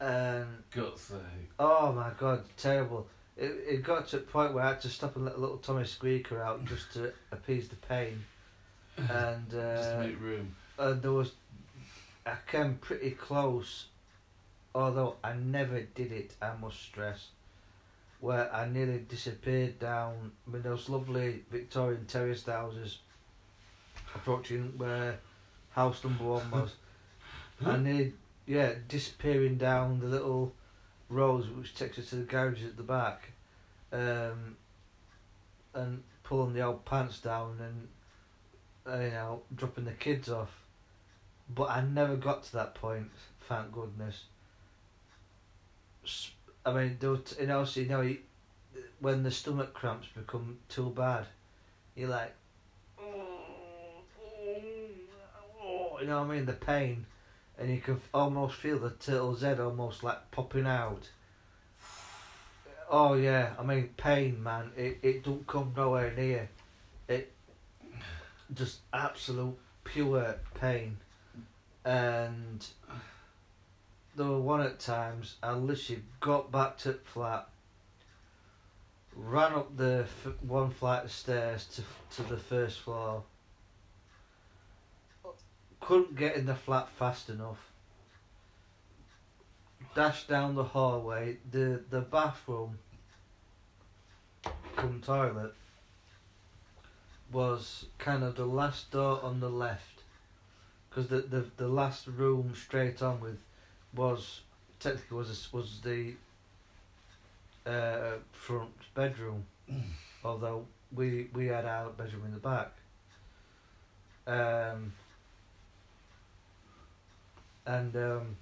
and 0.00 0.46
God's 0.74 1.00
sake. 1.02 1.18
Oh 1.58 1.92
my 1.92 2.10
god, 2.18 2.44
terrible. 2.56 3.06
It, 3.36 3.52
it 3.68 3.82
got 3.84 4.08
to 4.08 4.16
a 4.16 4.20
point 4.20 4.52
where 4.52 4.64
I 4.64 4.68
had 4.70 4.80
to 4.80 4.88
stop 4.88 5.14
and 5.14 5.24
let 5.24 5.36
a 5.36 5.38
little 5.38 5.58
Tommy 5.58 5.84
squeaker 5.84 6.42
out 6.42 6.64
just 6.64 6.92
to 6.94 7.12
appease 7.30 7.68
the 7.68 7.76
pain. 7.76 8.24
And 8.98 9.48
Just 9.48 9.90
to 9.90 9.96
uh, 9.98 10.02
make 10.02 10.20
room. 10.20 10.56
and 10.76 11.00
there 11.00 11.12
was, 11.12 11.30
I 12.26 12.34
came 12.50 12.74
pretty 12.80 13.12
close, 13.12 13.86
although 14.74 15.14
I 15.22 15.34
never 15.34 15.80
did 15.82 16.10
it, 16.10 16.34
I 16.42 16.50
must 16.60 16.82
stress, 16.82 17.28
where 18.20 18.52
I 18.54 18.68
nearly 18.68 18.98
disappeared 18.98 19.78
down 19.78 20.32
I 20.46 20.50
mean, 20.50 20.62
those 20.62 20.88
lovely 20.88 21.44
Victorian 21.50 22.04
terraced 22.06 22.46
houses 22.46 22.98
approaching 24.14 24.74
where 24.76 25.18
house 25.70 26.02
number 26.02 26.24
one 26.24 26.50
was. 26.50 26.74
and 27.60 27.84
nearly, 27.84 28.12
yeah, 28.46 28.72
disappearing 28.88 29.56
down 29.56 30.00
the 30.00 30.06
little 30.06 30.52
roads 31.08 31.48
which 31.48 31.74
takes 31.74 31.98
us 31.98 32.10
to 32.10 32.16
the 32.16 32.22
garages 32.22 32.66
at 32.70 32.76
the 32.76 32.82
back, 32.82 33.30
um, 33.92 34.56
and 35.74 36.02
pulling 36.22 36.54
the 36.54 36.60
old 36.60 36.84
pants 36.84 37.20
down 37.20 37.56
and 37.60 37.88
uh, 38.86 39.00
you 39.02 39.10
know 39.10 39.42
dropping 39.54 39.84
the 39.84 39.92
kids 39.92 40.28
off. 40.28 40.50
But 41.54 41.70
I 41.70 41.82
never 41.82 42.16
got 42.16 42.42
to 42.44 42.52
that 42.54 42.74
point, 42.74 43.10
thank 43.48 43.72
goodness. 43.72 44.24
I 46.64 46.72
mean, 46.72 46.96
there 47.00 47.10
was, 47.10 47.36
you 47.40 47.46
know, 47.46 47.64
so, 47.64 47.80
you 47.80 47.88
know, 47.88 48.00
you, 48.02 48.18
when 49.00 49.22
the 49.22 49.30
stomach 49.30 49.72
cramps 49.72 50.08
become 50.14 50.58
too 50.68 50.90
bad, 50.90 51.26
you're 51.94 52.08
like, 52.08 52.34
you 56.00 56.06
know 56.06 56.22
what 56.22 56.30
I 56.30 56.36
mean, 56.36 56.46
the 56.46 56.52
pain, 56.52 57.06
and 57.58 57.70
you 57.70 57.80
can 57.80 58.00
almost 58.14 58.54
feel 58.56 58.78
the 58.78 58.90
turtle's 58.90 59.42
head 59.42 59.60
almost 59.60 60.04
like 60.04 60.30
popping 60.30 60.66
out. 60.66 61.08
Oh 62.90 63.14
yeah, 63.14 63.52
I 63.58 63.62
mean 63.62 63.90
pain, 63.96 64.42
man. 64.42 64.70
It 64.76 64.98
it 65.02 65.24
don't 65.24 65.46
come 65.46 65.72
nowhere 65.76 66.12
near. 66.16 66.48
It 67.08 67.32
just 68.54 68.78
absolute 68.92 69.58
pure 69.84 70.36
pain, 70.58 70.96
and 71.84 72.66
were 74.24 74.40
one 74.40 74.60
at 74.60 74.80
times 74.80 75.36
I 75.42 75.52
literally 75.52 76.02
got 76.20 76.50
back 76.50 76.78
to 76.78 76.92
the 76.92 76.98
flat, 76.98 77.48
ran 79.14 79.52
up 79.52 79.76
the 79.76 80.06
f- 80.06 80.42
one 80.42 80.70
flight 80.70 81.04
of 81.04 81.12
stairs 81.12 81.66
to 81.66 81.82
to 82.16 82.28
the 82.28 82.36
first 82.36 82.80
floor. 82.80 83.24
Couldn't 85.80 86.16
get 86.16 86.36
in 86.36 86.46
the 86.46 86.54
flat 86.54 86.88
fast 86.88 87.28
enough. 87.28 87.58
Dashed 89.94 90.28
down 90.28 90.54
the 90.54 90.64
hallway. 90.64 91.38
The 91.50 91.82
the 91.88 92.00
bathroom, 92.00 92.78
cum 94.76 95.00
toilet, 95.04 95.54
was 97.32 97.86
kind 97.98 98.22
of 98.22 98.36
the 98.36 98.46
last 98.46 98.90
door 98.90 99.20
on 99.22 99.40
the 99.40 99.50
left, 99.50 100.02
because 100.88 101.08
the, 101.08 101.20
the 101.20 101.44
the 101.56 101.68
last 101.68 102.06
room 102.06 102.54
straight 102.54 103.02
on 103.02 103.20
with 103.20 103.38
was 103.98 104.42
technically 104.78 105.16
was 105.16 105.52
was 105.52 105.80
the 105.82 106.14
uh, 107.66 108.12
front 108.32 108.70
bedroom, 108.94 109.44
although 110.24 110.64
we 110.94 111.28
we 111.34 111.46
had 111.46 111.66
our 111.66 111.90
bedroom 111.90 112.24
in 112.26 112.32
the 112.32 112.38
back. 112.38 112.72
Um, 114.26 114.92
and 117.66 117.94
um, 117.96 118.36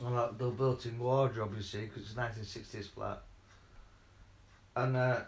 and 0.00 0.14
like 0.14 0.38
the 0.38 0.50
built-in 0.50 0.98
wardrobe, 0.98 1.54
you 1.56 1.62
see, 1.62 1.80
because 1.80 2.02
it's 2.02 2.14
a 2.14 2.16
nineteen 2.16 2.44
sixties 2.44 2.86
flat. 2.86 3.22
And 4.76 4.96
uh, 4.96 5.20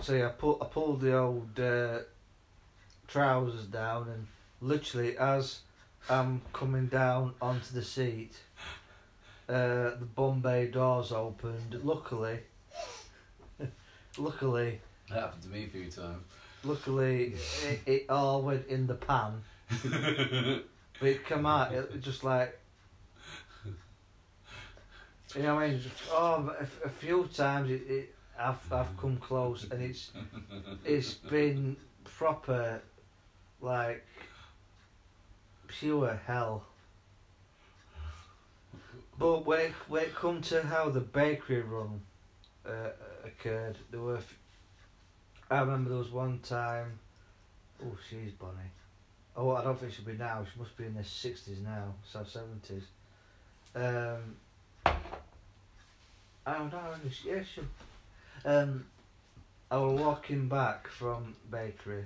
so 0.00 0.14
yeah, 0.14 0.26
I 0.26 0.30
pull 0.30 0.58
I 0.60 0.66
pulled 0.66 1.00
the 1.00 1.16
old 1.16 1.58
uh, 1.60 2.00
trousers 3.06 3.66
down, 3.66 4.08
and 4.08 4.26
literally 4.60 5.16
as 5.18 5.60
I'm 6.10 6.42
coming 6.52 6.86
down 6.86 7.34
onto 7.40 7.72
the 7.72 7.82
seat, 7.82 8.34
uh, 9.48 9.90
the 9.98 10.06
Bombay 10.14 10.68
doors 10.68 11.12
opened. 11.12 11.80
Luckily, 11.84 12.38
luckily, 14.18 14.80
That 15.08 15.20
happened 15.20 15.42
to 15.42 15.48
me 15.48 15.64
a 15.64 15.68
few 15.68 15.90
times. 15.90 16.22
luckily, 16.64 17.34
it, 17.64 17.80
it 17.86 18.06
all 18.10 18.42
went 18.42 18.66
in 18.66 18.86
the 18.86 18.94
pan. 18.94 19.42
But 20.98 21.08
it 21.10 21.26
come 21.26 21.44
out, 21.44 21.72
it 21.72 22.00
just 22.00 22.24
like, 22.24 22.58
you 25.34 25.42
know 25.42 25.56
what 25.56 25.64
I 25.64 25.68
mean? 25.68 25.80
Oh, 26.10 26.54
a, 26.58 26.86
a 26.86 26.88
few 26.88 27.26
times 27.26 27.70
it, 27.70 27.82
it, 27.86 28.14
I've 28.38 28.72
I've 28.72 28.96
come 28.96 29.18
close, 29.18 29.66
and 29.70 29.82
it's 29.82 30.10
it's 30.86 31.12
been 31.30 31.76
proper, 32.04 32.80
like, 33.60 34.06
pure 35.66 36.18
hell. 36.26 36.64
But 39.18 39.46
when 39.46 39.60
it, 39.60 39.72
when 39.88 40.02
it 40.04 40.14
come 40.14 40.42
to 40.42 40.62
how 40.62 40.90
the 40.90 41.00
bakery 41.00 41.62
run 41.62 42.02
uh, 42.66 42.90
occurred, 43.24 43.78
there 43.90 44.00
were. 44.00 44.18
F- 44.18 44.38
I 45.50 45.60
remember 45.60 45.90
there 45.90 45.98
was 45.98 46.10
one 46.10 46.40
time. 46.40 46.98
Oh, 47.82 47.96
she's 48.08 48.32
Bonnie. 48.32 48.72
Oh, 49.36 49.50
I 49.50 49.62
don't 49.64 49.78
think 49.78 49.92
she'll 49.92 50.04
be 50.04 50.14
now. 50.14 50.44
She 50.44 50.58
must 50.58 50.76
be 50.76 50.84
in 50.84 50.94
the 50.94 51.04
sixties 51.04 51.60
now, 51.60 51.94
so 52.04 52.24
seventies. 52.24 52.84
Um, 53.74 54.36
I 56.46 56.58
don't 56.58 56.72
know. 56.72 56.94
Yeah, 57.24 57.42
she. 57.42 57.62
Um, 58.44 58.86
I 59.70 59.78
was 59.78 60.00
walking 60.00 60.48
back 60.48 60.88
from 60.88 61.34
bakery, 61.50 62.04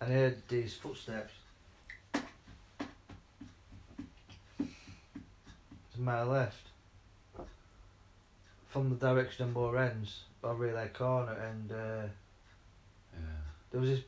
and 0.00 0.12
I 0.12 0.14
heard 0.14 0.42
these 0.48 0.74
footsteps. 0.74 1.32
To 5.94 6.00
my 6.00 6.24
left, 6.24 6.70
from 8.68 8.90
the 8.90 8.96
direction 8.96 9.44
of 9.44 9.52
Moor 9.52 9.78
Ends, 9.78 10.24
or 10.42 10.56
Relay 10.56 10.88
Corner, 10.88 11.34
and 11.34 11.70
uh, 11.70 12.08
yeah. 13.12 13.20
there 13.70 13.80
was 13.80 13.90
this 13.90 14.00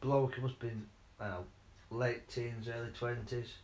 bloke, 0.00 0.36
he 0.36 0.40
must 0.40 0.54
have 0.54 0.60
been, 0.60 0.86
I 1.18 1.28
know, 1.30 1.44
late 1.90 2.28
teens, 2.28 2.68
early 2.68 2.92
twenties. 2.96 3.54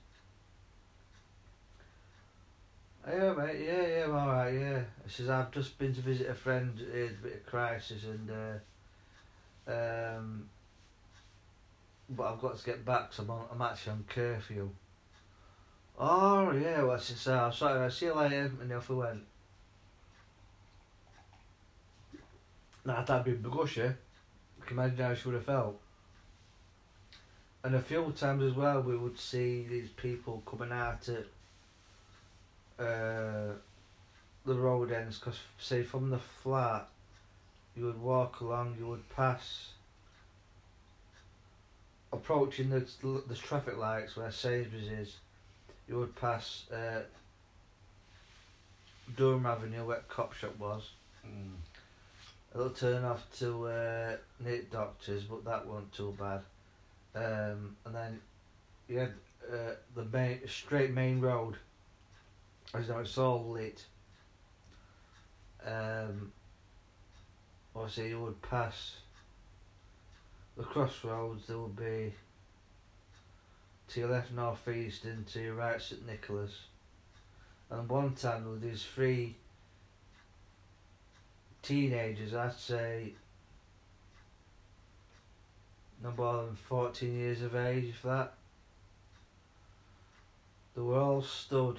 Yeah, 3.07 3.33
mate, 3.35 3.61
yeah, 3.65 3.87
yeah, 3.87 4.05
I'm 4.07 4.15
alright, 4.17 4.55
yeah. 4.55 4.81
He 5.05 5.11
says, 5.11 5.31
I've 5.31 5.53
just 5.53 5.79
been 5.79 5.95
to 5.95 6.01
visit 6.01 6.29
a 6.29 6.35
friend, 6.35 6.77
he 6.77 7.01
had 7.01 7.11
a 7.11 7.23
bit 7.23 7.35
of 7.35 7.47
crisis, 7.47 8.03
and, 8.03 8.29
uh, 9.69 9.73
um, 9.73 10.49
but 12.11 12.25
I've 12.25 12.41
got 12.41 12.59
to 12.59 12.65
get 12.65 12.85
back, 12.85 13.13
so 13.13 13.23
I'm, 13.23 13.31
on, 13.31 13.47
I'm 13.53 13.63
actually 13.63 13.93
on 13.93 14.05
curfew. 14.09 14.71
Oh, 16.05 16.51
yeah, 16.51 16.85
I 16.85 16.97
said, 16.99 17.17
so, 17.17 17.51
sorry, 17.55 17.85
I'll 17.85 17.89
see 17.89 18.07
you 18.07 18.15
later, 18.15 18.51
and 18.61 18.73
off 18.73 18.89
he 18.89 18.93
went. 18.93 19.23
Now, 22.85 23.05
that'd 23.05 23.41
Begusha. 23.41 23.95
You 24.59 24.65
can 24.67 24.79
imagine 24.81 24.99
how 24.99 25.15
she 25.15 25.29
would 25.29 25.37
have 25.37 25.45
felt. 25.45 25.81
And 27.63 27.77
a 27.77 27.81
few 27.81 28.13
times 28.17 28.43
as 28.43 28.55
well, 28.55 28.83
we 28.83 28.97
would 28.97 29.17
see 29.17 29.65
these 29.69 29.91
people 29.91 30.43
coming 30.45 30.73
out 30.73 31.09
at 31.09 32.85
uh, 32.85 33.53
the 34.45 34.55
road 34.55 34.91
ends. 34.91 35.21
Because, 35.21 35.39
say, 35.57 35.85
from 35.85 36.11
the 36.11 36.19
flat, 36.19 36.89
you 37.77 37.85
would 37.85 38.01
walk 38.03 38.41
along, 38.41 38.75
you 38.77 38.89
would 38.89 39.09
pass, 39.11 39.69
approaching 42.13 42.71
the 42.71 42.85
the 43.29 43.37
traffic 43.37 43.79
lights 43.79 44.17
where 44.17 44.33
Sainsbury's 44.33 44.89
is, 44.89 45.17
you 45.89 45.99
would 45.99 46.15
pass 46.17 46.65
uh, 46.71 47.03
Durham 49.17 49.47
Avenue 49.47 49.85
where 49.87 50.03
Cop 50.09 50.33
Shop 50.33 50.57
was. 50.59 50.91
Mm. 51.27 51.55
A 52.55 52.59
little 52.59 52.73
turn 52.73 53.05
off 53.05 53.27
to 53.39 53.67
uh, 53.67 54.17
Nick 54.41 54.71
Doctors, 54.71 55.25
but 55.25 55.45
that 55.45 55.67
wasn't 55.67 55.93
too 55.93 56.15
bad. 56.19 56.43
Um, 57.15 57.77
and 57.85 57.95
then 57.95 58.21
you 58.89 58.99
had 58.99 59.13
uh, 59.51 59.75
the 59.95 60.05
main 60.05 60.41
straight 60.49 60.91
main 60.93 61.21
road. 61.21 61.57
As 62.75 62.89
know, 62.89 63.01
it's 63.01 63.19
all 63.19 63.51
lit. 63.51 63.85
um, 65.67 66.33
obviously 67.75 68.09
you 68.11 68.21
would 68.21 68.41
pass 68.43 68.97
the 70.57 70.63
crossroads. 70.63 71.47
There 71.47 71.59
would 71.59 71.77
be 71.77 72.15
to 73.93 74.01
your 74.01 74.09
left 74.11 74.33
north 74.33 74.67
east 74.69 75.05
and 75.05 75.27
to 75.27 75.43
your 75.43 75.55
right 75.55 75.81
St 75.81 76.07
Nicholas. 76.07 76.53
And 77.71 77.89
one 77.89 78.15
time 78.15 78.49
with 78.51 78.63
these 78.63 78.85
three 78.85 79.37
teenagers. 81.63 82.35
I'd 82.35 82.55
say 82.55 83.13
no 86.03 86.13
more 86.17 86.45
than 86.45 86.57
fourteen 86.57 87.19
years 87.19 87.43
of 87.43 87.55
age, 87.55 87.91
if 87.91 88.03
that. 88.03 88.35
They 90.75 90.83
were 90.83 90.99
all 90.99 91.23
stood 91.23 91.79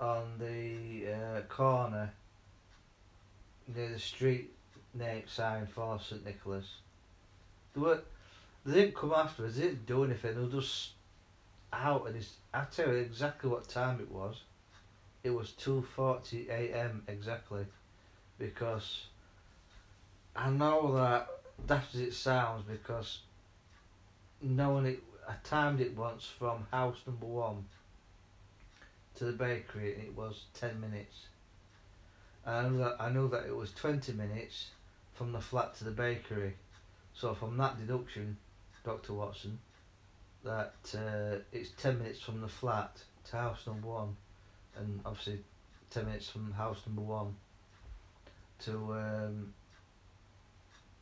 on 0.00 0.38
the 0.38 1.12
uh, 1.12 1.40
corner 1.48 2.12
near 3.74 3.90
the 3.90 3.98
street 3.98 4.52
name 4.94 5.24
sign 5.26 5.66
for 5.66 5.98
St 6.00 6.24
Nicholas. 6.24 6.66
They 7.74 7.80
were 7.80 8.00
they 8.64 8.74
didn't 8.74 8.94
come 8.94 9.12
after 9.12 9.46
us, 9.46 9.56
they 9.56 9.62
didn't 9.62 9.86
do 9.86 10.04
anything, 10.04 10.34
they 10.34 10.40
were 10.42 10.60
just 10.60 10.90
out 11.72 12.06
and 12.06 12.16
it's 12.16 12.34
I 12.52 12.64
tell 12.64 12.88
you 12.88 12.94
exactly 12.94 13.50
what 13.50 13.68
time 13.68 14.00
it 14.00 14.10
was. 14.10 14.40
It 15.22 15.30
was 15.30 15.52
two 15.52 15.82
forty 15.94 16.48
AM 16.50 17.02
exactly 17.08 17.64
because 18.38 19.04
I 20.34 20.50
know 20.50 20.94
that 20.94 21.28
daft 21.66 21.94
as 21.94 22.00
it 22.00 22.14
sounds 22.14 22.64
because 22.66 23.20
knowing 24.40 24.86
it 24.86 25.02
I 25.28 25.34
timed 25.44 25.80
it 25.80 25.96
once 25.96 26.24
from 26.26 26.66
house 26.70 26.98
number 27.06 27.26
one 27.26 27.64
to 29.16 29.24
the 29.26 29.32
bakery 29.32 29.94
and 29.94 30.02
it 30.02 30.16
was 30.16 30.44
ten 30.54 30.80
minutes. 30.80 31.26
And 32.44 32.54
I 32.54 32.68
knew 32.68 32.78
that 32.78 32.96
I 32.98 33.10
knew 33.10 33.28
that 33.28 33.46
it 33.46 33.56
was 33.56 33.72
twenty 33.72 34.12
minutes 34.12 34.70
from 35.14 35.32
the 35.32 35.40
flat 35.40 35.74
to 35.76 35.84
the 35.84 35.90
bakery. 35.90 36.54
So 37.12 37.34
from 37.34 37.56
that 37.58 37.78
deduction, 37.78 38.38
Doctor 38.84 39.12
Watson, 39.12 39.58
that 40.44 40.74
uh, 40.94 41.36
it's 41.52 41.70
ten 41.70 41.98
minutes 41.98 42.20
from 42.20 42.40
the 42.40 42.48
flat 42.48 42.96
to 43.30 43.36
house 43.36 43.66
number 43.66 43.88
one, 43.88 44.16
and 44.76 45.00
obviously 45.04 45.40
ten 45.90 46.06
minutes 46.06 46.28
from 46.28 46.52
house 46.52 46.80
number 46.86 47.02
one 47.02 47.34
to 48.64 48.72
um, 48.94 49.52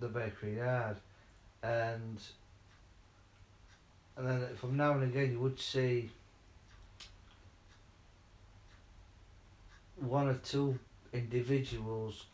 the 0.00 0.08
bakery 0.08 0.56
yard, 0.56 0.96
and 1.62 2.20
and 4.16 4.28
then 4.28 4.56
from 4.56 4.76
now 4.76 4.92
and 4.92 5.04
again 5.04 5.32
you 5.32 5.40
would 5.40 5.58
see 5.60 6.10
one 9.96 10.28
or 10.28 10.34
two 10.34 10.78
individuals, 11.12 12.26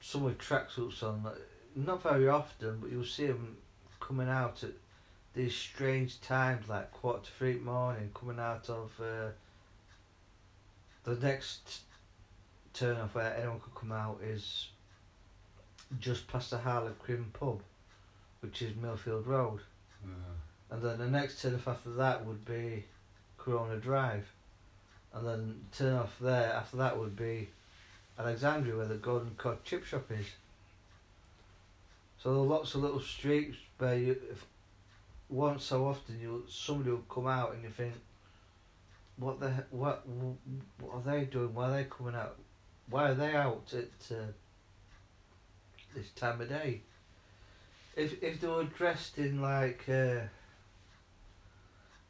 some 0.00 0.24
with 0.24 0.38
tracksuits 0.38 1.02
on, 1.02 1.26
not 1.76 2.02
very 2.02 2.28
often, 2.28 2.78
but 2.80 2.90
you'll 2.90 3.04
see 3.04 3.26
them 3.26 3.56
coming 4.00 4.28
out 4.28 4.62
at 4.64 4.70
these 5.34 5.54
strange 5.54 6.20
times, 6.20 6.68
like 6.68 6.90
quarter 6.92 7.24
to 7.24 7.30
three 7.32 7.54
morning, 7.54 8.10
coming 8.14 8.38
out 8.38 8.68
of 8.68 8.90
uh, 9.00 9.30
the 11.04 11.14
next 11.16 11.80
turn 12.74 12.96
off 12.96 13.14
where 13.14 13.36
anyone 13.36 13.60
could 13.60 13.74
come 13.74 13.92
out 13.92 14.20
is 14.22 14.68
just 16.00 16.28
past 16.28 16.50
the 16.50 16.58
Harlequin 16.58 17.26
pub, 17.32 17.60
which 18.40 18.62
is 18.62 18.72
Millfield 18.72 19.26
Road. 19.26 19.60
Uh, 20.04 20.08
And 20.70 20.82
then 20.82 20.98
the 20.98 21.08
next 21.08 21.40
turn 21.40 21.54
off 21.54 21.68
after 21.68 21.90
that 21.90 22.24
would 22.26 22.44
be 22.44 22.84
Corona 23.38 23.76
Drive. 23.76 24.26
And 25.14 25.26
then 25.26 25.60
turn 25.76 25.94
off 25.94 26.16
there 26.20 26.52
after 26.52 26.76
that 26.76 26.98
would 26.98 27.16
be 27.16 27.48
Alexandria 28.18 28.76
where 28.76 28.86
the 28.86 28.96
Golden 28.96 29.34
Cod 29.36 29.64
chip 29.64 29.84
shop 29.84 30.10
is. 30.10 30.26
So 32.22 32.32
there 32.32 32.42
are 32.42 32.46
lots 32.46 32.74
of 32.74 32.82
little 32.82 33.00
streets 33.00 33.56
where 33.78 33.96
you 33.96 34.16
if 34.30 34.44
once 35.28 35.64
so 35.64 35.86
often 35.86 36.18
you 36.20 36.44
somebody 36.48 36.90
will 36.90 36.98
come 37.08 37.26
out 37.26 37.52
and 37.54 37.62
you 37.62 37.70
think 37.70 37.92
what 39.16 39.40
the 39.40 39.50
he- 39.50 39.62
what 39.70 40.06
what 40.80 40.94
are 40.94 41.02
they 41.02 41.24
doing? 41.24 41.52
Why 41.54 41.68
are 41.68 41.72
they 41.72 41.84
coming 41.84 42.14
out? 42.14 42.36
Why 42.88 43.10
are 43.10 43.14
they 43.14 43.34
out 43.34 43.72
at 43.74 44.16
uh, 44.16 44.22
this 45.94 46.10
time 46.10 46.40
of 46.40 46.48
day? 46.48 46.82
If 47.96 48.22
if 48.22 48.40
they 48.40 48.46
were 48.46 48.64
dressed 48.64 49.18
in 49.18 49.42
like 49.42 49.88
uh, 49.88 50.20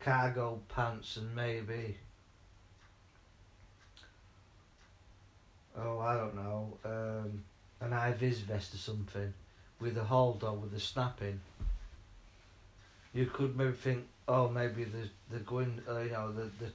cargo 0.01 0.61
pants 0.69 1.17
and 1.17 1.35
maybe 1.35 1.97
oh 5.77 5.99
I 5.99 6.17
don't 6.17 6.37
know 6.37 6.79
um, 6.85 7.45
an 7.81 7.93
high 7.93 8.13
vest 8.13 8.75
or 8.75 8.77
something 8.77 9.33
with 9.81 9.97
a 9.97 10.05
hold 10.05 10.45
on 10.45 10.61
with 10.61 10.75
a 10.75 10.81
snap 10.81 11.23
in. 11.23 11.41
You 13.13 13.27
could 13.27 13.57
maybe 13.57 13.73
think, 13.73 14.07
oh, 14.27 14.49
maybe 14.49 14.85
they're, 14.85 15.11
they're 15.31 15.41
going, 15.41 15.81
uh, 15.89 16.01
you 16.01 16.11
know, 16.11 16.33
they're, 16.33 16.51
they're 16.61 16.71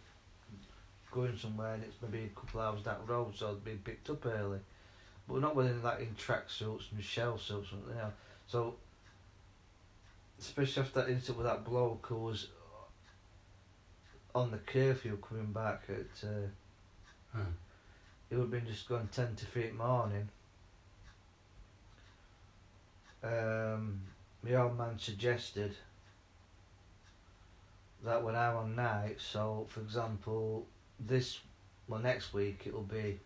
going 1.12 1.38
somewhere 1.38 1.76
and 1.76 1.84
it's 1.84 1.96
maybe 2.02 2.26
a 2.26 2.40
couple 2.40 2.60
of 2.60 2.74
hours 2.74 2.84
down 2.84 2.98
the 3.06 3.14
road, 3.14 3.34
so 3.36 3.46
they're 3.48 3.56
being 3.56 3.78
picked 3.80 4.10
up 4.10 4.26
early. 4.26 4.60
But 5.28 5.34
we're 5.36 5.40
not 5.40 5.56
within 5.56 5.82
like 5.84 6.00
in 6.00 6.16
tracksuits 6.16 6.92
and 6.92 7.04
shell 7.04 7.38
suits, 7.38 7.72
and, 7.72 7.82
you 7.88 7.96
know. 7.96 8.12
So, 8.48 8.76
especially 10.40 10.84
after 10.84 11.02
that 11.02 11.10
incident 11.10 11.38
with 11.38 11.48
that 11.48 11.64
bloke 11.64 12.06
who 12.08 12.16
was 12.16 12.48
on 14.36 14.52
the 14.52 14.58
curfew 14.58 15.18
coming 15.28 15.52
back 15.52 15.84
at, 15.90 16.28
uh, 16.28 16.48
Huh. 17.36 17.40
it 18.30 18.36
would 18.36 18.42
have 18.44 18.52
been 18.52 18.68
just 18.68 18.88
going 18.88 19.08
10 19.12 19.36
to 19.36 19.46
3 19.46 19.64
in 19.70 19.78
the 19.78 19.84
morning. 19.84 20.30
Um, 23.24 24.02
my 24.44 24.54
old 24.56 24.78
man 24.78 25.00
suggested 25.00 25.76
that 28.04 28.24
when 28.24 28.36
I'm 28.36 28.56
on 28.58 28.76
night, 28.76 29.18
so 29.20 29.66
for 29.70 29.80
example, 29.80 30.66
this, 31.00 31.40
well, 31.88 32.00
next 32.00 32.34
week 32.34 32.64
it'll 32.66 32.82
be 32.82 33.20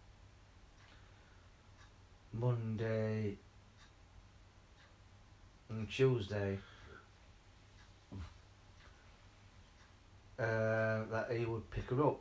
Monday 2.34 3.38
and 5.70 5.90
Tuesday. 5.90 6.58
Uh, 10.40 11.02
that 11.12 11.32
he 11.36 11.46
would 11.46 11.68
pick 11.72 11.90
her 11.90 12.06
up. 12.06 12.20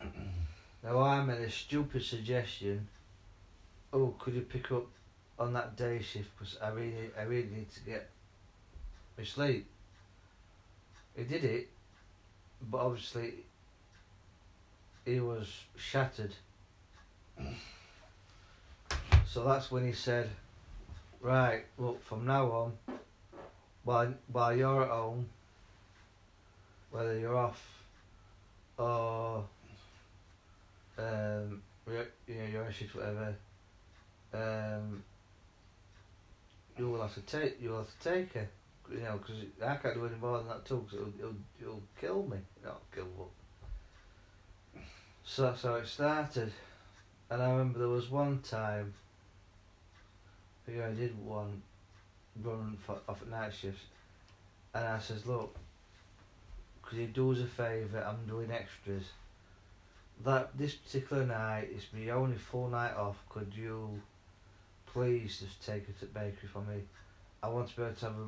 now 0.82 1.00
I 1.02 1.22
made 1.22 1.40
a 1.40 1.50
stupid 1.50 2.02
suggestion. 2.02 2.88
Oh, 3.92 4.14
could 4.18 4.32
you 4.32 4.40
pick 4.40 4.68
her 4.68 4.76
up 4.76 4.86
on 5.38 5.52
that 5.52 5.76
day 5.76 6.00
shift? 6.00 6.30
Because 6.38 6.56
I 6.62 6.70
really, 6.70 7.10
I 7.18 7.24
really 7.24 7.50
need 7.54 7.70
to 7.72 7.80
get 7.80 8.08
my 9.18 9.24
sleep. 9.24 9.66
He 11.14 11.24
did 11.24 11.44
it, 11.44 11.68
but 12.70 12.78
obviously 12.78 13.34
he 15.04 15.20
was 15.20 15.64
shattered. 15.76 16.34
So 19.26 19.44
that's 19.44 19.70
when 19.70 19.86
he 19.86 19.92
said, 19.92 20.30
"Right, 21.20 21.64
look, 21.78 22.02
from 22.02 22.26
now 22.26 22.50
on, 22.50 22.72
while 23.84 24.14
while 24.30 24.54
you're 24.54 24.82
at 24.82 24.90
home, 24.90 25.28
whether 26.90 27.18
you're 27.18 27.36
off 27.36 27.62
or 28.78 29.44
um, 30.98 31.62
you're, 31.86 32.06
you 32.26 32.34
know 32.34 32.44
you're 32.52 32.64
on 32.64 32.72
shift, 32.72 32.94
whatever, 32.94 33.34
um, 34.34 35.02
you 36.78 36.88
will 36.88 37.02
have 37.02 37.14
to 37.14 37.20
take 37.22 37.60
you 37.60 37.70
will 37.70 37.78
have 37.78 37.98
to 38.00 38.08
take 38.10 38.32
her, 38.34 38.48
you 38.94 39.02
know, 39.02 39.18
because 39.18 39.42
I 39.64 39.76
can't 39.76 39.94
do 39.94 40.06
any 40.06 40.16
more 40.20 40.38
than 40.38 40.48
that 40.48 40.64
too, 40.64 40.84
because 40.88 40.98
it'll, 40.98 41.18
it'll 41.18 41.40
it'll 41.60 41.82
kill 42.00 42.22
me, 42.24 42.38
not 42.64 42.80
kill 42.94 43.04
me. 43.04 44.80
So 45.24 45.42
that's 45.42 45.62
how 45.62 45.74
it 45.76 45.86
started, 45.86 46.52
and 47.30 47.42
I 47.42 47.50
remember 47.50 47.78
there 47.78 47.88
was 47.88 48.10
one 48.10 48.40
time. 48.40 48.94
I 50.66 50.70
think 50.70 50.82
I 50.82 50.92
did 50.92 51.18
one 51.24 51.62
run 52.42 52.76
for, 52.86 52.98
off 53.08 53.22
at 53.22 53.28
night 53.28 53.52
shifts, 53.52 53.84
and 54.74 54.84
I 54.84 54.98
says, 54.98 55.26
look, 55.26 55.56
could 56.82 56.98
you 56.98 57.06
do 57.06 57.32
us 57.32 57.40
a 57.40 57.46
favour? 57.46 58.04
I'm 58.06 58.26
doing 58.26 58.50
extras. 58.50 59.04
That 60.24 60.56
this 60.56 60.74
particular 60.74 61.24
night 61.24 61.70
is 61.74 61.86
my 61.92 62.10
only 62.10 62.36
full 62.36 62.68
night 62.68 62.94
off. 62.94 63.16
Could 63.28 63.52
you 63.56 64.00
please 64.86 65.40
just 65.40 65.64
take 65.64 65.88
it 65.88 65.98
to 66.00 66.06
the 66.06 66.12
bakery 66.12 66.48
for 66.52 66.60
me? 66.60 66.82
I 67.42 67.48
want 67.48 67.68
to 67.70 67.76
be 67.76 67.82
able 67.82 67.94
to 67.94 68.04
have 68.04 68.14
a 68.14 68.26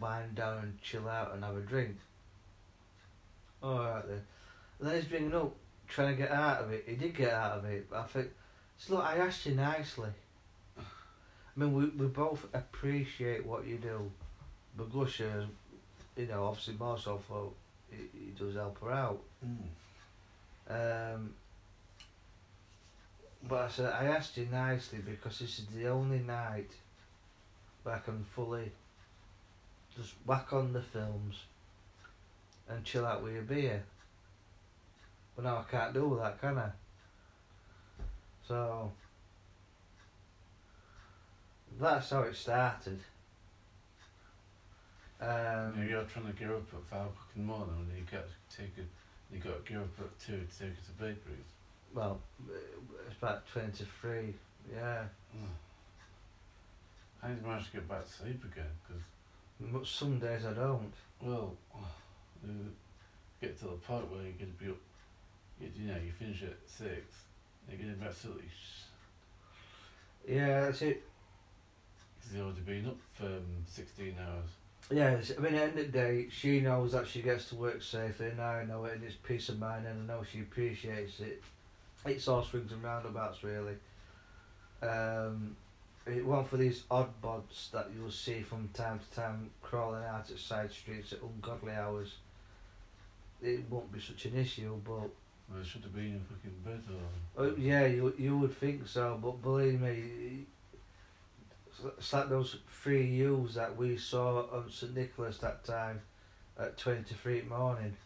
wind 0.00 0.34
down 0.34 0.58
and 0.58 0.82
chill 0.82 1.08
out 1.08 1.34
and 1.34 1.44
have 1.44 1.56
a 1.56 1.60
drink. 1.60 1.96
Alright 3.62 4.06
then. 4.06 4.22
And 4.78 4.88
then 4.88 4.96
he's 4.96 5.04
bringing 5.06 5.34
up, 5.34 5.54
trying 5.88 6.14
to 6.14 6.22
get 6.22 6.30
out 6.30 6.62
of 6.62 6.72
it. 6.72 6.84
He 6.86 6.96
did 6.96 7.16
get 7.16 7.32
out 7.32 7.58
of 7.58 7.64
it, 7.64 7.88
but 7.90 8.00
I 8.00 8.04
think, 8.04 8.28
so 8.78 8.94
look, 8.96 9.04
I 9.04 9.16
asked 9.18 9.46
you 9.46 9.54
nicely. 9.54 10.10
I 10.78 11.60
mean, 11.60 11.72
we, 11.72 11.86
we 11.86 12.06
both 12.06 12.46
appreciate 12.52 13.46
what 13.46 13.66
you 13.66 13.78
do. 13.78 14.10
But 14.76 14.92
Gusher, 14.92 15.46
you 16.16 16.26
know, 16.26 16.44
obviously 16.44 16.74
more 16.78 16.98
so 16.98 17.18
for 17.26 17.50
he, 17.90 17.96
he 18.12 18.30
does 18.38 18.54
help 18.54 18.78
her 18.82 18.90
out. 18.90 19.22
Mm. 19.44 21.14
Um, 21.14 21.34
but 23.48 23.62
I 23.62 23.68
said 23.68 23.92
I 23.92 24.06
asked 24.06 24.36
you 24.36 24.48
nicely 24.50 24.98
because 24.98 25.38
this 25.38 25.58
is 25.58 25.66
the 25.74 25.88
only 25.88 26.18
night 26.18 26.70
where 27.82 27.94
I 27.94 27.98
can 28.00 28.24
fully 28.34 28.72
just 29.96 30.14
whack 30.24 30.52
on 30.52 30.72
the 30.72 30.82
films 30.82 31.36
and 32.68 32.84
chill 32.84 33.06
out 33.06 33.22
with 33.22 33.32
your 33.34 33.42
beer. 33.42 33.82
But 35.34 35.44
now 35.44 35.58
I 35.58 35.70
can't 35.70 35.94
do 35.94 36.04
all 36.04 36.16
that, 36.16 36.40
can 36.40 36.58
I? 36.58 36.70
So 38.46 38.92
that's 41.80 42.10
how 42.10 42.22
it 42.22 42.36
started. 42.36 43.00
Um, 45.20 45.74
Yeah, 45.78 45.84
you're 45.88 46.04
trying 46.04 46.26
to 46.26 46.32
get 46.32 46.50
up 46.50 46.62
at 46.74 46.82
five 46.90 47.06
o'clock 47.06 47.28
in 47.34 47.42
the 47.42 47.46
morning 47.48 47.86
and 47.88 47.98
you 47.98 48.04
got 48.10 48.24
to 48.26 48.56
take 48.56 48.72
a, 48.78 49.34
you 49.34 49.40
got 49.40 49.64
to 49.64 49.72
get 49.72 49.80
up 49.80 49.88
at 50.00 50.18
two 50.20 50.40
to 50.40 50.58
take 50.58 50.72
it 50.72 50.84
to 50.84 50.92
bakeries. 50.98 51.46
well, 51.94 52.20
it's 53.06 53.16
about 53.16 53.46
twenty 53.48 53.72
to 53.72 53.84
three. 54.00 54.34
Yeah, 54.70 55.04
I 57.22 57.28
need 57.28 57.40
to 57.40 57.46
manage 57.46 57.66
to 57.66 57.72
get 57.72 57.88
back 57.88 58.04
to 58.04 58.12
sleep 58.12 58.44
again 58.44 58.70
because, 58.86 59.02
but 59.60 59.86
some 59.86 60.18
days 60.18 60.44
I 60.44 60.52
don't. 60.52 60.92
well, 61.22 61.54
you 62.46 62.52
get 63.40 63.58
to 63.60 63.64
the 63.64 63.70
point 63.72 64.10
where 64.10 64.22
you're 64.22 64.32
going 64.32 64.52
to 64.58 64.64
be 64.64 64.70
up, 64.70 64.76
you, 65.60 65.70
you 65.76 65.88
know, 65.88 65.96
you 66.04 66.12
finish 66.12 66.42
at 66.42 66.56
six, 66.66 67.24
you're 67.68 67.78
going 67.78 67.92
to 67.92 67.96
be 67.98 68.06
absolutely 68.06 68.44
Yeah, 70.28 70.60
that's 70.62 70.82
it. 70.82 71.02
because 72.18 72.36
you've 72.36 72.44
already 72.46 72.60
been 72.60 72.86
up 72.86 72.96
for 73.14 73.26
um, 73.26 73.64
16 73.66 74.14
hours. 74.20 74.48
Yeah, 74.90 75.08
I 75.36 75.40
mean, 75.40 75.54
at 75.54 75.58
the 75.58 75.62
end 75.62 75.78
of 75.78 75.92
the 75.92 75.98
day, 75.98 76.26
she 76.30 76.60
knows 76.60 76.92
that 76.92 77.08
she 77.08 77.20
gets 77.22 77.48
to 77.48 77.56
work 77.56 77.82
safely, 77.82 78.28
and 78.28 78.40
I 78.40 78.64
know 78.64 78.84
it, 78.84 78.94
and 78.94 79.02
it's 79.04 79.16
peace 79.16 79.48
of 79.48 79.58
mind, 79.58 79.86
and 79.86 80.08
I 80.10 80.14
know 80.14 80.22
she 80.22 80.40
appreciates 80.40 81.18
it. 81.20 81.42
It's 82.04 82.28
all 82.28 82.44
swings 82.44 82.70
and 82.70 82.82
roundabouts, 82.84 83.42
really. 83.42 83.74
Um, 84.82 85.56
it 86.06 86.24
wasn't 86.24 86.48
for 86.48 86.56
these 86.56 86.84
odd 86.90 87.10
bods 87.22 87.70
that 87.72 87.88
you'll 87.94 88.10
see 88.10 88.40
from 88.40 88.68
time 88.68 89.00
to 89.00 89.16
time 89.16 89.50
crawling 89.62 90.04
out 90.04 90.30
at 90.30 90.38
side 90.38 90.70
streets 90.70 91.12
at 91.12 91.18
ungodly 91.20 91.72
hours. 91.72 92.14
It 93.42 93.68
won't 93.68 93.92
be 93.92 94.00
such 94.00 94.24
an 94.26 94.36
issue, 94.36 94.80
but 94.84 94.92
Well, 94.92 95.10
they 95.58 95.64
should 95.64 95.82
have 95.82 95.94
been 95.94 96.04
in 96.04 96.20
fucking 96.20 96.62
bed 96.64 96.82
or. 96.90 97.44
Oh, 97.44 97.54
yeah, 97.56 97.86
you 97.86 98.14
you 98.18 98.38
would 98.38 98.56
think 98.56 98.86
so, 98.86 99.18
but 99.20 99.42
believe 99.42 99.80
me, 99.80 100.46
it's 101.98 102.12
like 102.12 102.28
those 102.28 102.56
three 102.70 103.04
U's 103.04 103.54
that 103.54 103.76
we 103.76 103.96
saw 103.96 104.46
on 104.52 104.70
St 104.70 104.94
Nicholas 104.94 105.38
that 105.38 105.64
time 105.64 106.00
at 106.58 106.78
23 106.78 107.40
in 107.40 107.48
the 107.48 107.56
morning. 107.56 107.96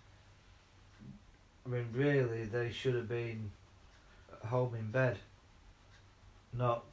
I 1.66 1.68
mean, 1.68 1.88
really, 1.92 2.44
they 2.44 2.72
should 2.72 2.94
have 2.94 3.08
been 3.08 3.50
home 4.46 4.74
in 4.74 4.90
bed, 4.90 5.18
not 6.52 6.84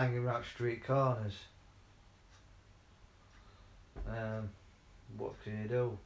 hanging 0.00 0.24
around 0.24 0.44
street 0.44 0.82
corners. 0.84 1.36
Um, 4.08 4.48
what 5.18 5.32
can 5.44 5.62
you 5.62 5.68
do? 5.68 5.98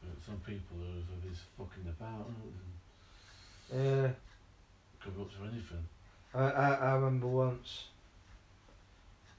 But 0.00 0.24
some 0.24 0.36
people 0.40 0.76
are 0.80 0.98
are 0.98 1.28
just 1.28 1.42
fucking 1.58 1.88
about 1.88 2.30
Yeah. 3.72 4.10
could 5.02 5.16
be 5.16 5.22
up 5.22 5.30
to 5.30 5.44
anything. 5.44 5.86
I, 6.32 6.42
I, 6.42 6.74
I 6.74 6.92
remember 6.94 7.26
once 7.26 7.84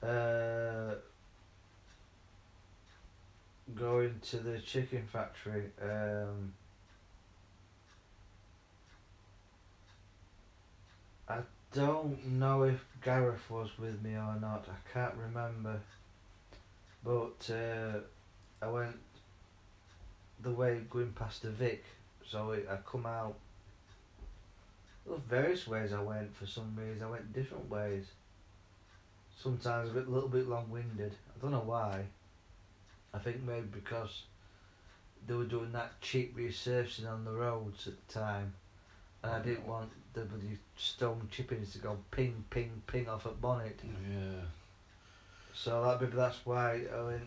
uh, 0.02 0.94
going 3.74 4.20
to 4.20 4.36
the 4.38 4.58
chicken 4.58 5.06
factory. 5.10 5.70
Um, 5.80 6.52
I 11.28 11.38
don't 11.72 12.24
know 12.26 12.64
if 12.64 12.84
Gareth 13.02 13.50
was 13.50 13.70
with 13.78 14.02
me 14.02 14.12
or 14.12 14.36
not. 14.40 14.66
I 14.68 14.92
can't 14.92 15.14
remember. 15.14 15.80
But 17.04 17.50
uh, 17.50 18.00
I 18.60 18.68
went 18.68 18.96
the 20.42 20.50
way 20.50 20.80
going 20.90 21.12
past 21.12 21.42
the 21.42 21.50
Vic, 21.50 21.84
so 22.26 22.52
it, 22.52 22.68
I 22.70 22.76
come 22.88 23.06
out 23.06 23.36
there 25.06 25.14
were 25.14 25.20
various 25.28 25.68
ways 25.68 25.92
I 25.92 26.02
went 26.02 26.34
for 26.34 26.46
some 26.46 26.74
reason. 26.76 27.02
I 27.02 27.10
went 27.10 27.32
different 27.32 27.70
ways. 27.70 28.06
Sometimes 29.40 29.90
a 29.90 29.92
bit, 29.92 30.08
little 30.08 30.28
bit 30.28 30.48
long-winded. 30.48 31.12
I 31.12 31.40
don't 31.40 31.52
know 31.52 31.62
why. 31.64 32.04
I 33.14 33.18
think 33.18 33.42
maybe 33.42 33.68
because 33.72 34.22
they 35.26 35.34
were 35.34 35.44
doing 35.44 35.72
that 35.72 36.00
cheap 36.00 36.36
resurfacing 36.36 37.08
on 37.08 37.24
the 37.24 37.30
roads 37.30 37.86
at 37.86 37.94
the 38.08 38.12
time, 38.20 38.52
and 39.22 39.32
I 39.32 39.38
didn't 39.38 39.66
want 39.66 39.90
the 40.16 40.22
bloody 40.22 40.58
stone 40.76 41.28
chippings 41.30 41.72
to 41.72 41.78
go 41.78 41.98
ping, 42.10 42.44
ping, 42.50 42.82
ping 42.86 43.08
off 43.08 43.26
at 43.26 43.40
bonnet. 43.40 43.78
Yeah. 43.84 44.40
So 45.54 45.82
that 45.84 46.00
maybe 46.00 46.16
that's 46.16 46.44
why 46.44 46.82
I 46.92 47.02
went. 47.02 47.22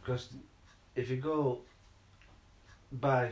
Because 0.00 0.28
if 0.94 1.10
you 1.10 1.16
go 1.16 1.58
by 2.92 3.30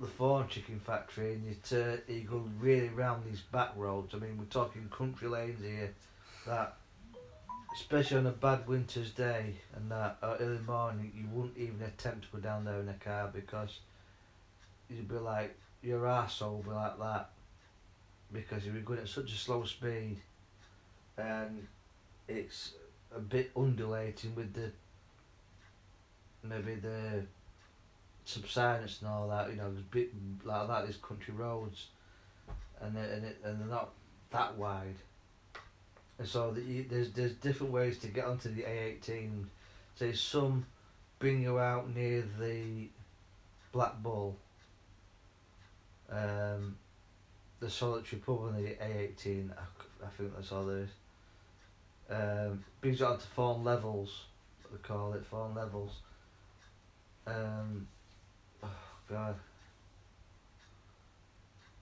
the 0.00 0.06
Fawn 0.06 0.48
Chicken 0.48 0.80
Factory 0.80 1.34
and 1.34 1.44
you 1.44 1.56
turn, 1.68 2.00
you 2.08 2.22
go 2.22 2.44
really 2.58 2.88
round 2.88 3.24
these 3.28 3.40
back 3.40 3.72
roads. 3.76 4.14
I 4.14 4.18
mean, 4.18 4.38
we're 4.38 4.44
talking 4.44 4.88
country 4.88 5.28
lanes 5.28 5.62
here. 5.62 5.92
That, 6.46 6.76
especially 7.74 8.18
on 8.18 8.26
a 8.26 8.32
bad 8.32 8.66
winter's 8.66 9.10
day 9.10 9.56
and 9.76 9.90
that 9.90 10.16
uh, 10.22 10.36
early 10.40 10.60
morning, 10.60 11.12
you 11.14 11.28
wouldn't 11.32 11.58
even 11.58 11.82
attempt 11.82 12.30
to 12.30 12.36
go 12.36 12.38
down 12.38 12.64
there 12.64 12.80
in 12.80 12.88
a 12.88 12.94
car 12.94 13.30
because 13.34 13.80
you'd 14.88 15.08
be 15.08 15.16
like 15.16 15.54
your 15.82 16.06
ass 16.06 16.40
be 16.40 16.70
like 16.70 16.98
that 16.98 17.30
because 18.32 18.64
you'd 18.64 18.74
be 18.74 18.80
going 18.80 18.98
at 19.00 19.08
such 19.08 19.32
a 19.32 19.36
slow 19.36 19.64
speed 19.64 20.18
and 21.16 21.66
it's 22.28 22.72
a 23.14 23.20
bit 23.20 23.50
undulating 23.56 24.34
with 24.34 24.52
the 24.52 24.70
maybe 26.42 26.74
the 26.76 27.22
subsidence 28.24 29.00
and 29.00 29.10
all 29.10 29.28
that. 29.28 29.50
You 29.50 29.56
know, 29.56 29.66
a 29.66 29.70
bit 29.90 30.10
like 30.44 30.68
that. 30.68 30.82
There's 30.84 30.96
country 30.96 31.34
roads, 31.34 31.86
and 32.80 32.96
they 32.96 33.00
and, 33.00 33.24
it, 33.24 33.38
and 33.44 33.60
they're 33.60 33.68
not 33.68 33.90
that 34.30 34.56
wide. 34.56 34.96
And 36.18 36.28
so 36.28 36.50
the, 36.50 36.60
you- 36.60 36.86
there's 36.88 37.10
there's 37.12 37.32
different 37.34 37.72
ways 37.72 37.98
to 37.98 38.08
get 38.08 38.24
onto 38.26 38.52
the 38.54 38.62
A18. 38.62 39.44
Say 39.96 40.12
some 40.12 40.66
bring 41.18 41.42
you 41.42 41.58
out 41.58 41.92
near 41.94 42.24
the 42.38 42.88
Black 43.72 44.00
Bull. 44.02 44.36
Um, 46.10 46.76
the 47.60 47.68
solitary 47.68 48.20
pub 48.20 48.40
on 48.40 48.56
the 48.56 48.70
A18. 48.70 49.50
I 49.52 50.06
think 50.16 50.34
that's 50.34 50.52
all 50.52 50.64
there 50.64 50.78
is. 50.78 50.90
Um, 52.10 52.64
brings 52.80 53.00
you 53.00 53.06
onto 53.06 53.26
Fawn 53.26 53.64
Levels, 53.64 54.24
they 54.70 54.78
call 54.78 55.12
it, 55.12 55.24
Fawn 55.26 55.54
Levels. 55.54 56.00
Um, 57.26 57.86
oh 58.62 58.68
God. 59.10 59.34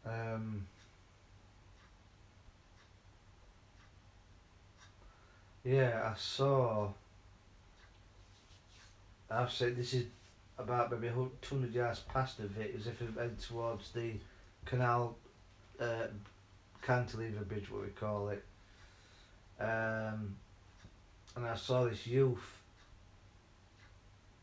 Um, 0.04 0.66
yeah, 5.64 6.12
I 6.12 6.18
saw. 6.18 6.88
I've 9.30 9.50
said 9.50 9.76
this 9.76 9.94
is 9.94 10.06
about 10.58 10.90
maybe 10.90 11.12
200 11.42 11.74
yards 11.74 12.00
past 12.00 12.38
of 12.38 12.58
it, 12.58 12.74
as 12.78 12.86
if 12.86 13.00
it 13.02 13.14
went 13.14 13.40
towards 13.40 13.90
the 13.92 14.12
canal 14.64 15.16
uh, 15.80 16.06
cantilever 16.82 17.44
bridge, 17.44 17.70
what 17.70 17.82
we 17.82 17.88
call 17.88 18.28
it. 18.30 18.44
Um, 19.60 20.36
and 21.34 21.46
I 21.46 21.56
saw 21.56 21.84
this 21.84 22.06
youth 22.06 22.58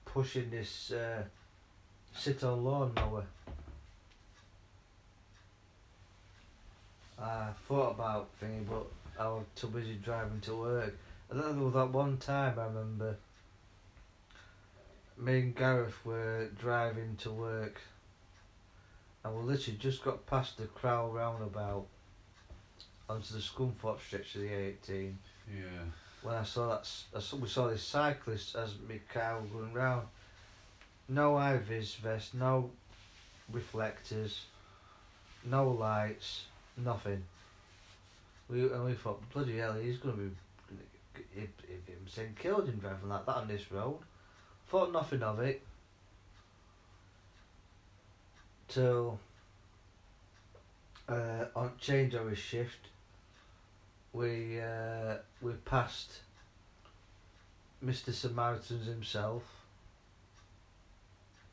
pushing 0.06 0.50
this 0.52 0.92
uh, 0.92 1.24
sit 2.16 2.44
on 2.44 2.64
lawnmower. 2.64 3.26
I 7.20 7.48
thought 7.68 7.92
about 7.92 8.30
thinking, 8.40 8.68
but 8.70 8.86
I 9.20 9.28
was 9.28 9.46
too 9.56 9.68
busy 9.68 9.96
driving 9.96 10.42
to 10.42 10.56
work. 10.56 10.96
Then 11.30 11.42
there 11.42 11.66
was 11.66 11.74
that 11.74 11.90
one 11.90 12.18
time 12.18 12.60
I 12.60 12.66
remember 12.66 13.16
me 15.24 15.40
and 15.40 15.56
Gareth 15.56 16.06
were 16.06 16.50
driving 16.60 17.16
to 17.22 17.32
work 17.32 17.80
and 19.24 19.34
we 19.36 19.42
literally 19.44 19.78
just 19.78 20.04
got 20.04 20.26
past 20.26 20.58
the 20.58 20.66
Crow 20.66 21.10
roundabout 21.12 21.86
onto 23.10 23.34
the 23.34 23.40
Scunthorpe 23.40 24.02
stretch 24.02 24.36
of 24.36 24.42
the 24.42 24.48
A18 24.48 25.14
Yeah. 25.48 25.64
when 26.22 26.36
I 26.36 26.44
saw 26.44 26.70
that, 26.70 26.90
I 27.16 27.20
saw, 27.20 27.38
we 27.38 27.48
saw 27.48 27.68
this 27.70 27.84
cyclist 27.84 28.56
as 28.56 28.74
my 28.88 29.00
car 29.14 29.40
was 29.40 29.50
going 29.50 29.74
round. 29.74 30.08
No 31.08 31.38
high 31.38 31.58
vis 31.58 31.96
vest, 31.96 32.34
no 32.34 32.72
reflectors, 33.52 34.46
no 35.46 35.70
lights, 35.70 36.46
nothing. 36.78 37.24
We 38.50 38.64
and 38.64 38.86
we 38.86 38.94
thought, 38.94 39.22
bloody 39.32 39.58
hell, 39.58 39.74
he's 39.74 39.98
going 39.98 40.16
to 40.16 40.22
be, 40.22 40.32
if 41.36 41.50
him 41.88 42.08
saying 42.08 42.36
killed 42.40 42.68
in 42.68 42.80
driving 42.80 43.10
like 43.10 43.26
that 43.26 43.36
on 43.36 43.48
this 43.48 43.72
road. 43.72 44.00
Thought 44.74 44.92
nothing 44.92 45.22
of 45.22 45.40
it. 45.40 45.62
till 48.68 49.20
uh, 51.08 51.46
on 51.56 51.74
changeover 51.80 52.36
shift, 52.36 52.88
we 54.14 54.60
uh, 54.60 55.18
we 55.44 55.52
passed 55.66 56.22
Mr. 57.86 58.12
Samaritans 58.12 58.88
himself. 58.88 59.44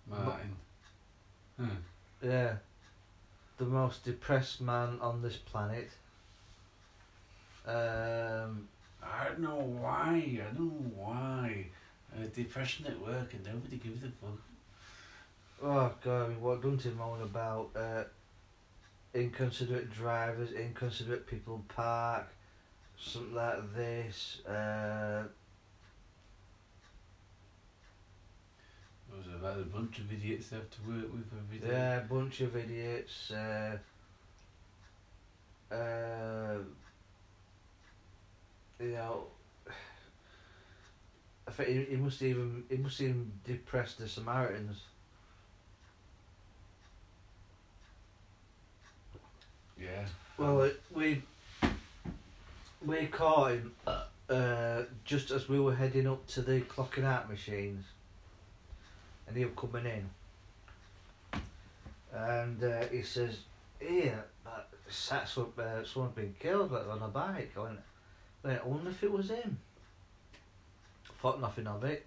Martin. 0.06 0.56
Hmm. 1.58 1.68
Yeah, 2.22 2.54
the 3.58 3.66
most 3.66 4.02
depressed 4.02 4.62
man 4.62 4.98
on 5.02 5.20
this 5.20 5.36
planet. 5.36 5.90
Um, 7.66 8.66
I 9.02 9.24
don't 9.26 9.40
know 9.40 9.78
why. 9.78 10.40
I 10.40 10.54
don't 10.54 10.60
know 10.60 10.92
why. 10.96 11.66
Uh, 12.14 12.26
depression 12.34 12.86
at 12.86 13.00
work 13.00 13.32
and 13.34 13.44
nobody 13.44 13.76
gives 13.76 14.02
a 14.02 14.08
fuck. 14.08 14.40
oh 15.62 15.92
God, 16.02 16.24
I 16.24 16.28
mean, 16.28 16.40
what 16.40 16.62
don't 16.62 16.84
you 16.84 16.90
moan 16.92 17.22
about? 17.22 17.70
Uh, 17.76 18.04
inconsiderate 19.14 19.92
drivers, 19.92 20.52
inconsiderate 20.52 21.26
people 21.26 21.62
park, 21.68 22.26
something 22.98 23.34
like 23.34 23.74
this. 23.74 24.40
Uh, 24.46 25.22
was 29.16 29.26
about 29.34 29.58
a 29.58 29.64
bunch 29.64 29.98
of 29.98 30.12
idiots 30.12 30.52
I 30.52 30.56
have 30.56 30.70
to 30.70 30.78
work 30.88 31.12
with 31.12 31.26
every 31.36 31.58
day. 31.58 31.74
Yeah, 31.74 31.98
a 31.98 32.04
bunch 32.04 32.40
of 32.40 32.56
idiots. 32.56 33.30
Uh, 33.30 33.78
uh, 35.72 36.58
you 38.78 38.92
know, 38.92 39.24
I 41.50 41.52
think 41.52 41.68
he, 41.68 41.96
he 41.96 41.96
must 41.96 42.22
even 42.22 42.62
he 42.70 42.76
must 42.76 43.00
even 43.00 43.32
depress 43.44 43.94
the 43.94 44.08
Samaritans. 44.08 44.82
Yeah. 49.80 50.06
Well, 50.38 50.62
it, 50.62 50.80
we 50.94 51.22
we 52.86 53.06
caught 53.06 53.50
him 53.50 53.72
uh, 54.28 54.82
just 55.04 55.32
as 55.32 55.48
we 55.48 55.58
were 55.58 55.74
heading 55.74 56.06
up 56.06 56.24
to 56.28 56.42
the 56.42 56.60
clocking 56.60 57.04
out 57.04 57.28
machines, 57.28 57.84
and 59.26 59.36
he 59.36 59.44
was 59.44 59.54
coming 59.56 59.86
in, 59.86 61.40
and 62.14 62.62
uh, 62.62 62.86
he 62.92 63.02
says, 63.02 63.38
"Here, 63.80 64.24
that 64.44 64.68
that's 65.08 65.36
what 65.36 65.58
uh, 65.58 65.84
someone's 65.84 66.14
been 66.14 66.36
killed 66.38 66.70
like, 66.70 66.86
on 66.86 67.02
a 67.02 67.08
bike." 67.08 67.50
I 67.56 67.60
went, 67.60 67.80
I 68.44 68.64
wonder 68.64 68.90
if 68.90 69.02
it 69.02 69.10
was 69.10 69.30
him." 69.30 69.58
Thought 71.20 71.40
nothing 71.40 71.66
of 71.66 71.84
it. 71.84 72.06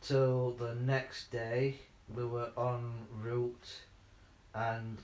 Till 0.00 0.52
the 0.52 0.74
next 0.74 1.30
day, 1.30 1.76
we 2.14 2.24
were 2.24 2.50
en 2.56 2.92
route, 3.22 3.80
and 4.54 4.96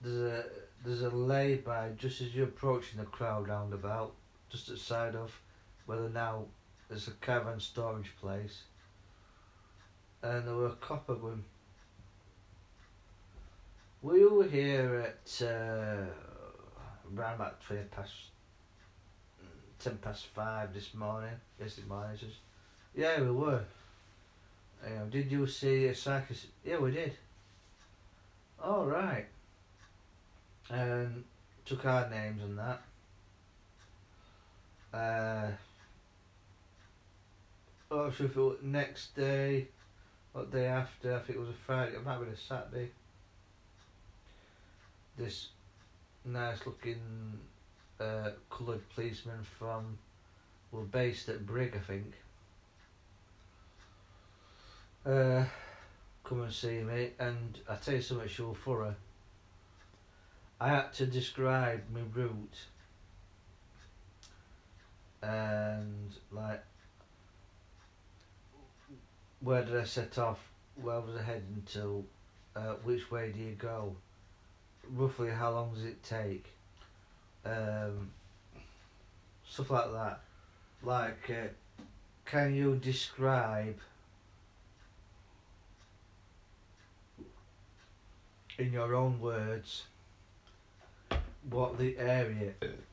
there's 0.00 0.20
a 0.20 0.44
there's 0.84 1.02
a 1.02 1.10
lay-by 1.10 1.90
just 1.98 2.20
as 2.20 2.34
you're 2.34 2.46
approaching 2.46 2.98
the 2.98 3.04
crowd 3.04 3.48
roundabout, 3.48 4.12
just 4.48 4.70
outside 4.70 5.14
of 5.14 5.38
where 5.84 6.08
now 6.08 6.44
there's 6.88 7.08
a 7.08 7.12
caravan 7.20 7.60
storage 7.60 8.12
place. 8.20 8.62
And 10.22 10.46
there 10.46 10.54
were 10.54 10.68
a 10.68 10.76
copper 10.76 11.14
going. 11.14 11.44
We 14.00 14.24
were 14.24 14.48
here 14.48 15.12
at 15.12 15.42
uh, 15.46 16.06
around 17.14 17.34
about 17.34 17.60
twenty 17.60 17.82
past 17.84 18.12
ten 19.88 19.98
past 19.98 20.26
five 20.26 20.74
this 20.74 20.94
morning. 20.94 21.34
Yesterday 21.60 21.88
morning, 21.88 22.16
says, 22.18 22.36
Yeah, 22.94 23.20
we 23.20 23.30
were. 23.30 23.64
You 24.88 24.94
know, 24.94 25.06
did 25.06 25.32
you 25.32 25.46
see 25.46 25.86
a 25.86 25.94
circus? 25.94 26.46
Yeah, 26.64 26.78
we 26.78 26.92
did. 26.92 27.12
All 28.62 28.86
right 28.86 29.26
and 30.70 31.24
took 31.64 31.84
our 31.84 32.08
names 32.08 32.42
and 32.42 32.58
that. 32.58 32.82
Uh, 34.92 35.50
oh, 37.90 38.10
so 38.10 38.24
if 38.24 38.36
it 38.36 38.36
was 38.36 38.56
next 38.62 39.14
day, 39.14 39.68
what 40.32 40.50
day 40.50 40.66
after, 40.66 41.14
I 41.14 41.18
think 41.20 41.38
it 41.38 41.40
was 41.40 41.50
a 41.50 41.64
Friday, 41.66 41.92
it 41.92 42.04
might 42.04 42.12
have 42.12 42.24
been 42.24 42.32
a 42.32 42.36
Saturday. 42.36 42.90
This 45.16 45.48
nice 46.24 46.64
looking 46.66 47.38
uh, 48.00 48.30
coloured 48.50 48.88
policeman 48.90 49.42
from, 49.58 49.98
were 50.72 50.82
based 50.82 51.28
at 51.28 51.46
Brigg, 51.46 51.74
I 51.76 51.80
think. 51.80 52.12
Uh, 55.04 55.44
come 56.24 56.42
and 56.42 56.52
see 56.52 56.80
me, 56.82 57.10
and 57.18 57.58
I 57.68 57.76
tell 57.76 57.94
you 57.94 58.02
something, 58.02 58.28
she 58.28 58.42
for 58.42 58.54
thorough. 58.54 58.94
I 60.60 60.68
had 60.68 60.92
to 60.94 61.06
describe 61.06 61.82
my 61.92 62.00
route 62.14 62.56
and 65.22 66.12
like 66.30 66.62
where 69.40 69.64
did 69.64 69.76
I 69.76 69.84
set 69.84 70.18
off, 70.18 70.40
where 70.80 71.00
was 71.00 71.14
I 71.16 71.22
heading 71.22 71.62
to, 71.74 72.04
uh, 72.54 72.74
which 72.84 73.10
way 73.10 73.32
do 73.32 73.38
you 73.38 73.52
go, 73.52 73.94
roughly 74.90 75.30
how 75.30 75.52
long 75.52 75.74
does 75.74 75.84
it 75.84 76.02
take, 76.02 76.52
um, 77.46 78.10
stuff 79.48 79.70
like 79.70 79.92
that. 79.92 80.20
Like, 80.82 81.30
uh, 81.30 81.82
can 82.24 82.54
you 82.54 82.76
describe 82.76 83.78
in 88.58 88.72
your 88.72 88.94
own 88.94 89.20
words 89.20 89.84
what 91.50 91.78
the 91.78 91.96
area 91.98 92.52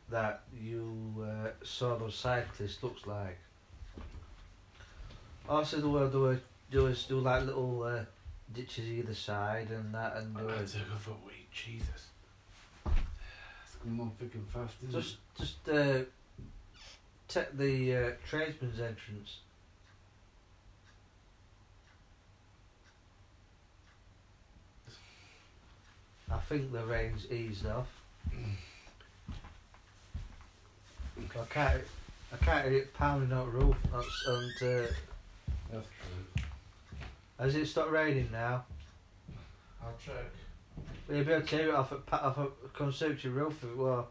that 0.10 0.44
you 0.62 0.94
uh, 1.22 1.50
saw 1.64 1.98
those 1.98 2.16
cyclists 2.16 2.84
looks 2.84 3.08
like. 3.08 3.40
Also, 5.50 5.82
the 5.82 5.90
word 5.90 6.12
there 6.12 6.20
were 6.20 6.40
there 6.72 6.84
was 6.84 7.04
do 7.06 7.20
like 7.20 7.46
little 7.46 7.84
uh, 7.84 8.04
ditches 8.54 8.88
either 8.88 9.14
side 9.14 9.70
and 9.70 9.94
that, 9.94 10.18
and 10.18 10.36
there 10.36 10.46
I 10.50 10.60
took 10.60 10.88
a 10.96 11.00
for 11.00 11.16
wait, 11.26 11.52
Jesus. 11.52 12.13
It's 13.84 13.90
going 13.90 14.00
on 14.00 14.12
thick 14.18 14.34
and 14.36 14.48
fast, 14.50 14.76
isn't 14.88 15.02
just 15.02 15.18
just 15.38 15.68
uh, 15.68 16.04
take 17.28 17.58
the 17.58 17.96
uh, 17.96 18.12
tradesman's 18.26 18.80
entrance. 18.80 19.40
I 26.32 26.38
think 26.38 26.72
the 26.72 26.86
rain's 26.86 27.30
eased 27.30 27.66
off. 27.66 27.90
I 31.18 31.46
can't, 31.50 31.84
I 32.32 32.38
can't 32.46 32.70
hear 32.70 32.78
it 32.80 32.94
pounding 32.94 33.38
out 33.38 33.54
roof. 33.54 33.76
That's, 33.92 34.28
and 34.28 34.54
uh. 34.62 34.88
That's 35.72 35.88
true. 35.88 36.44
has 37.38 37.56
it 37.56 37.66
stopped 37.66 37.92
raining 37.92 38.30
now? 38.32 38.64
I'll 39.82 39.94
check. 40.06 40.32
To 41.08 41.24
hear 41.24 41.70
it 41.70 41.76
off 41.76 41.92
a, 41.92 41.98
off 42.12 42.38
a 42.38 42.48
conservatory 42.74 43.34
roof 43.34 43.64
it 43.64 43.78
were? 43.78 44.06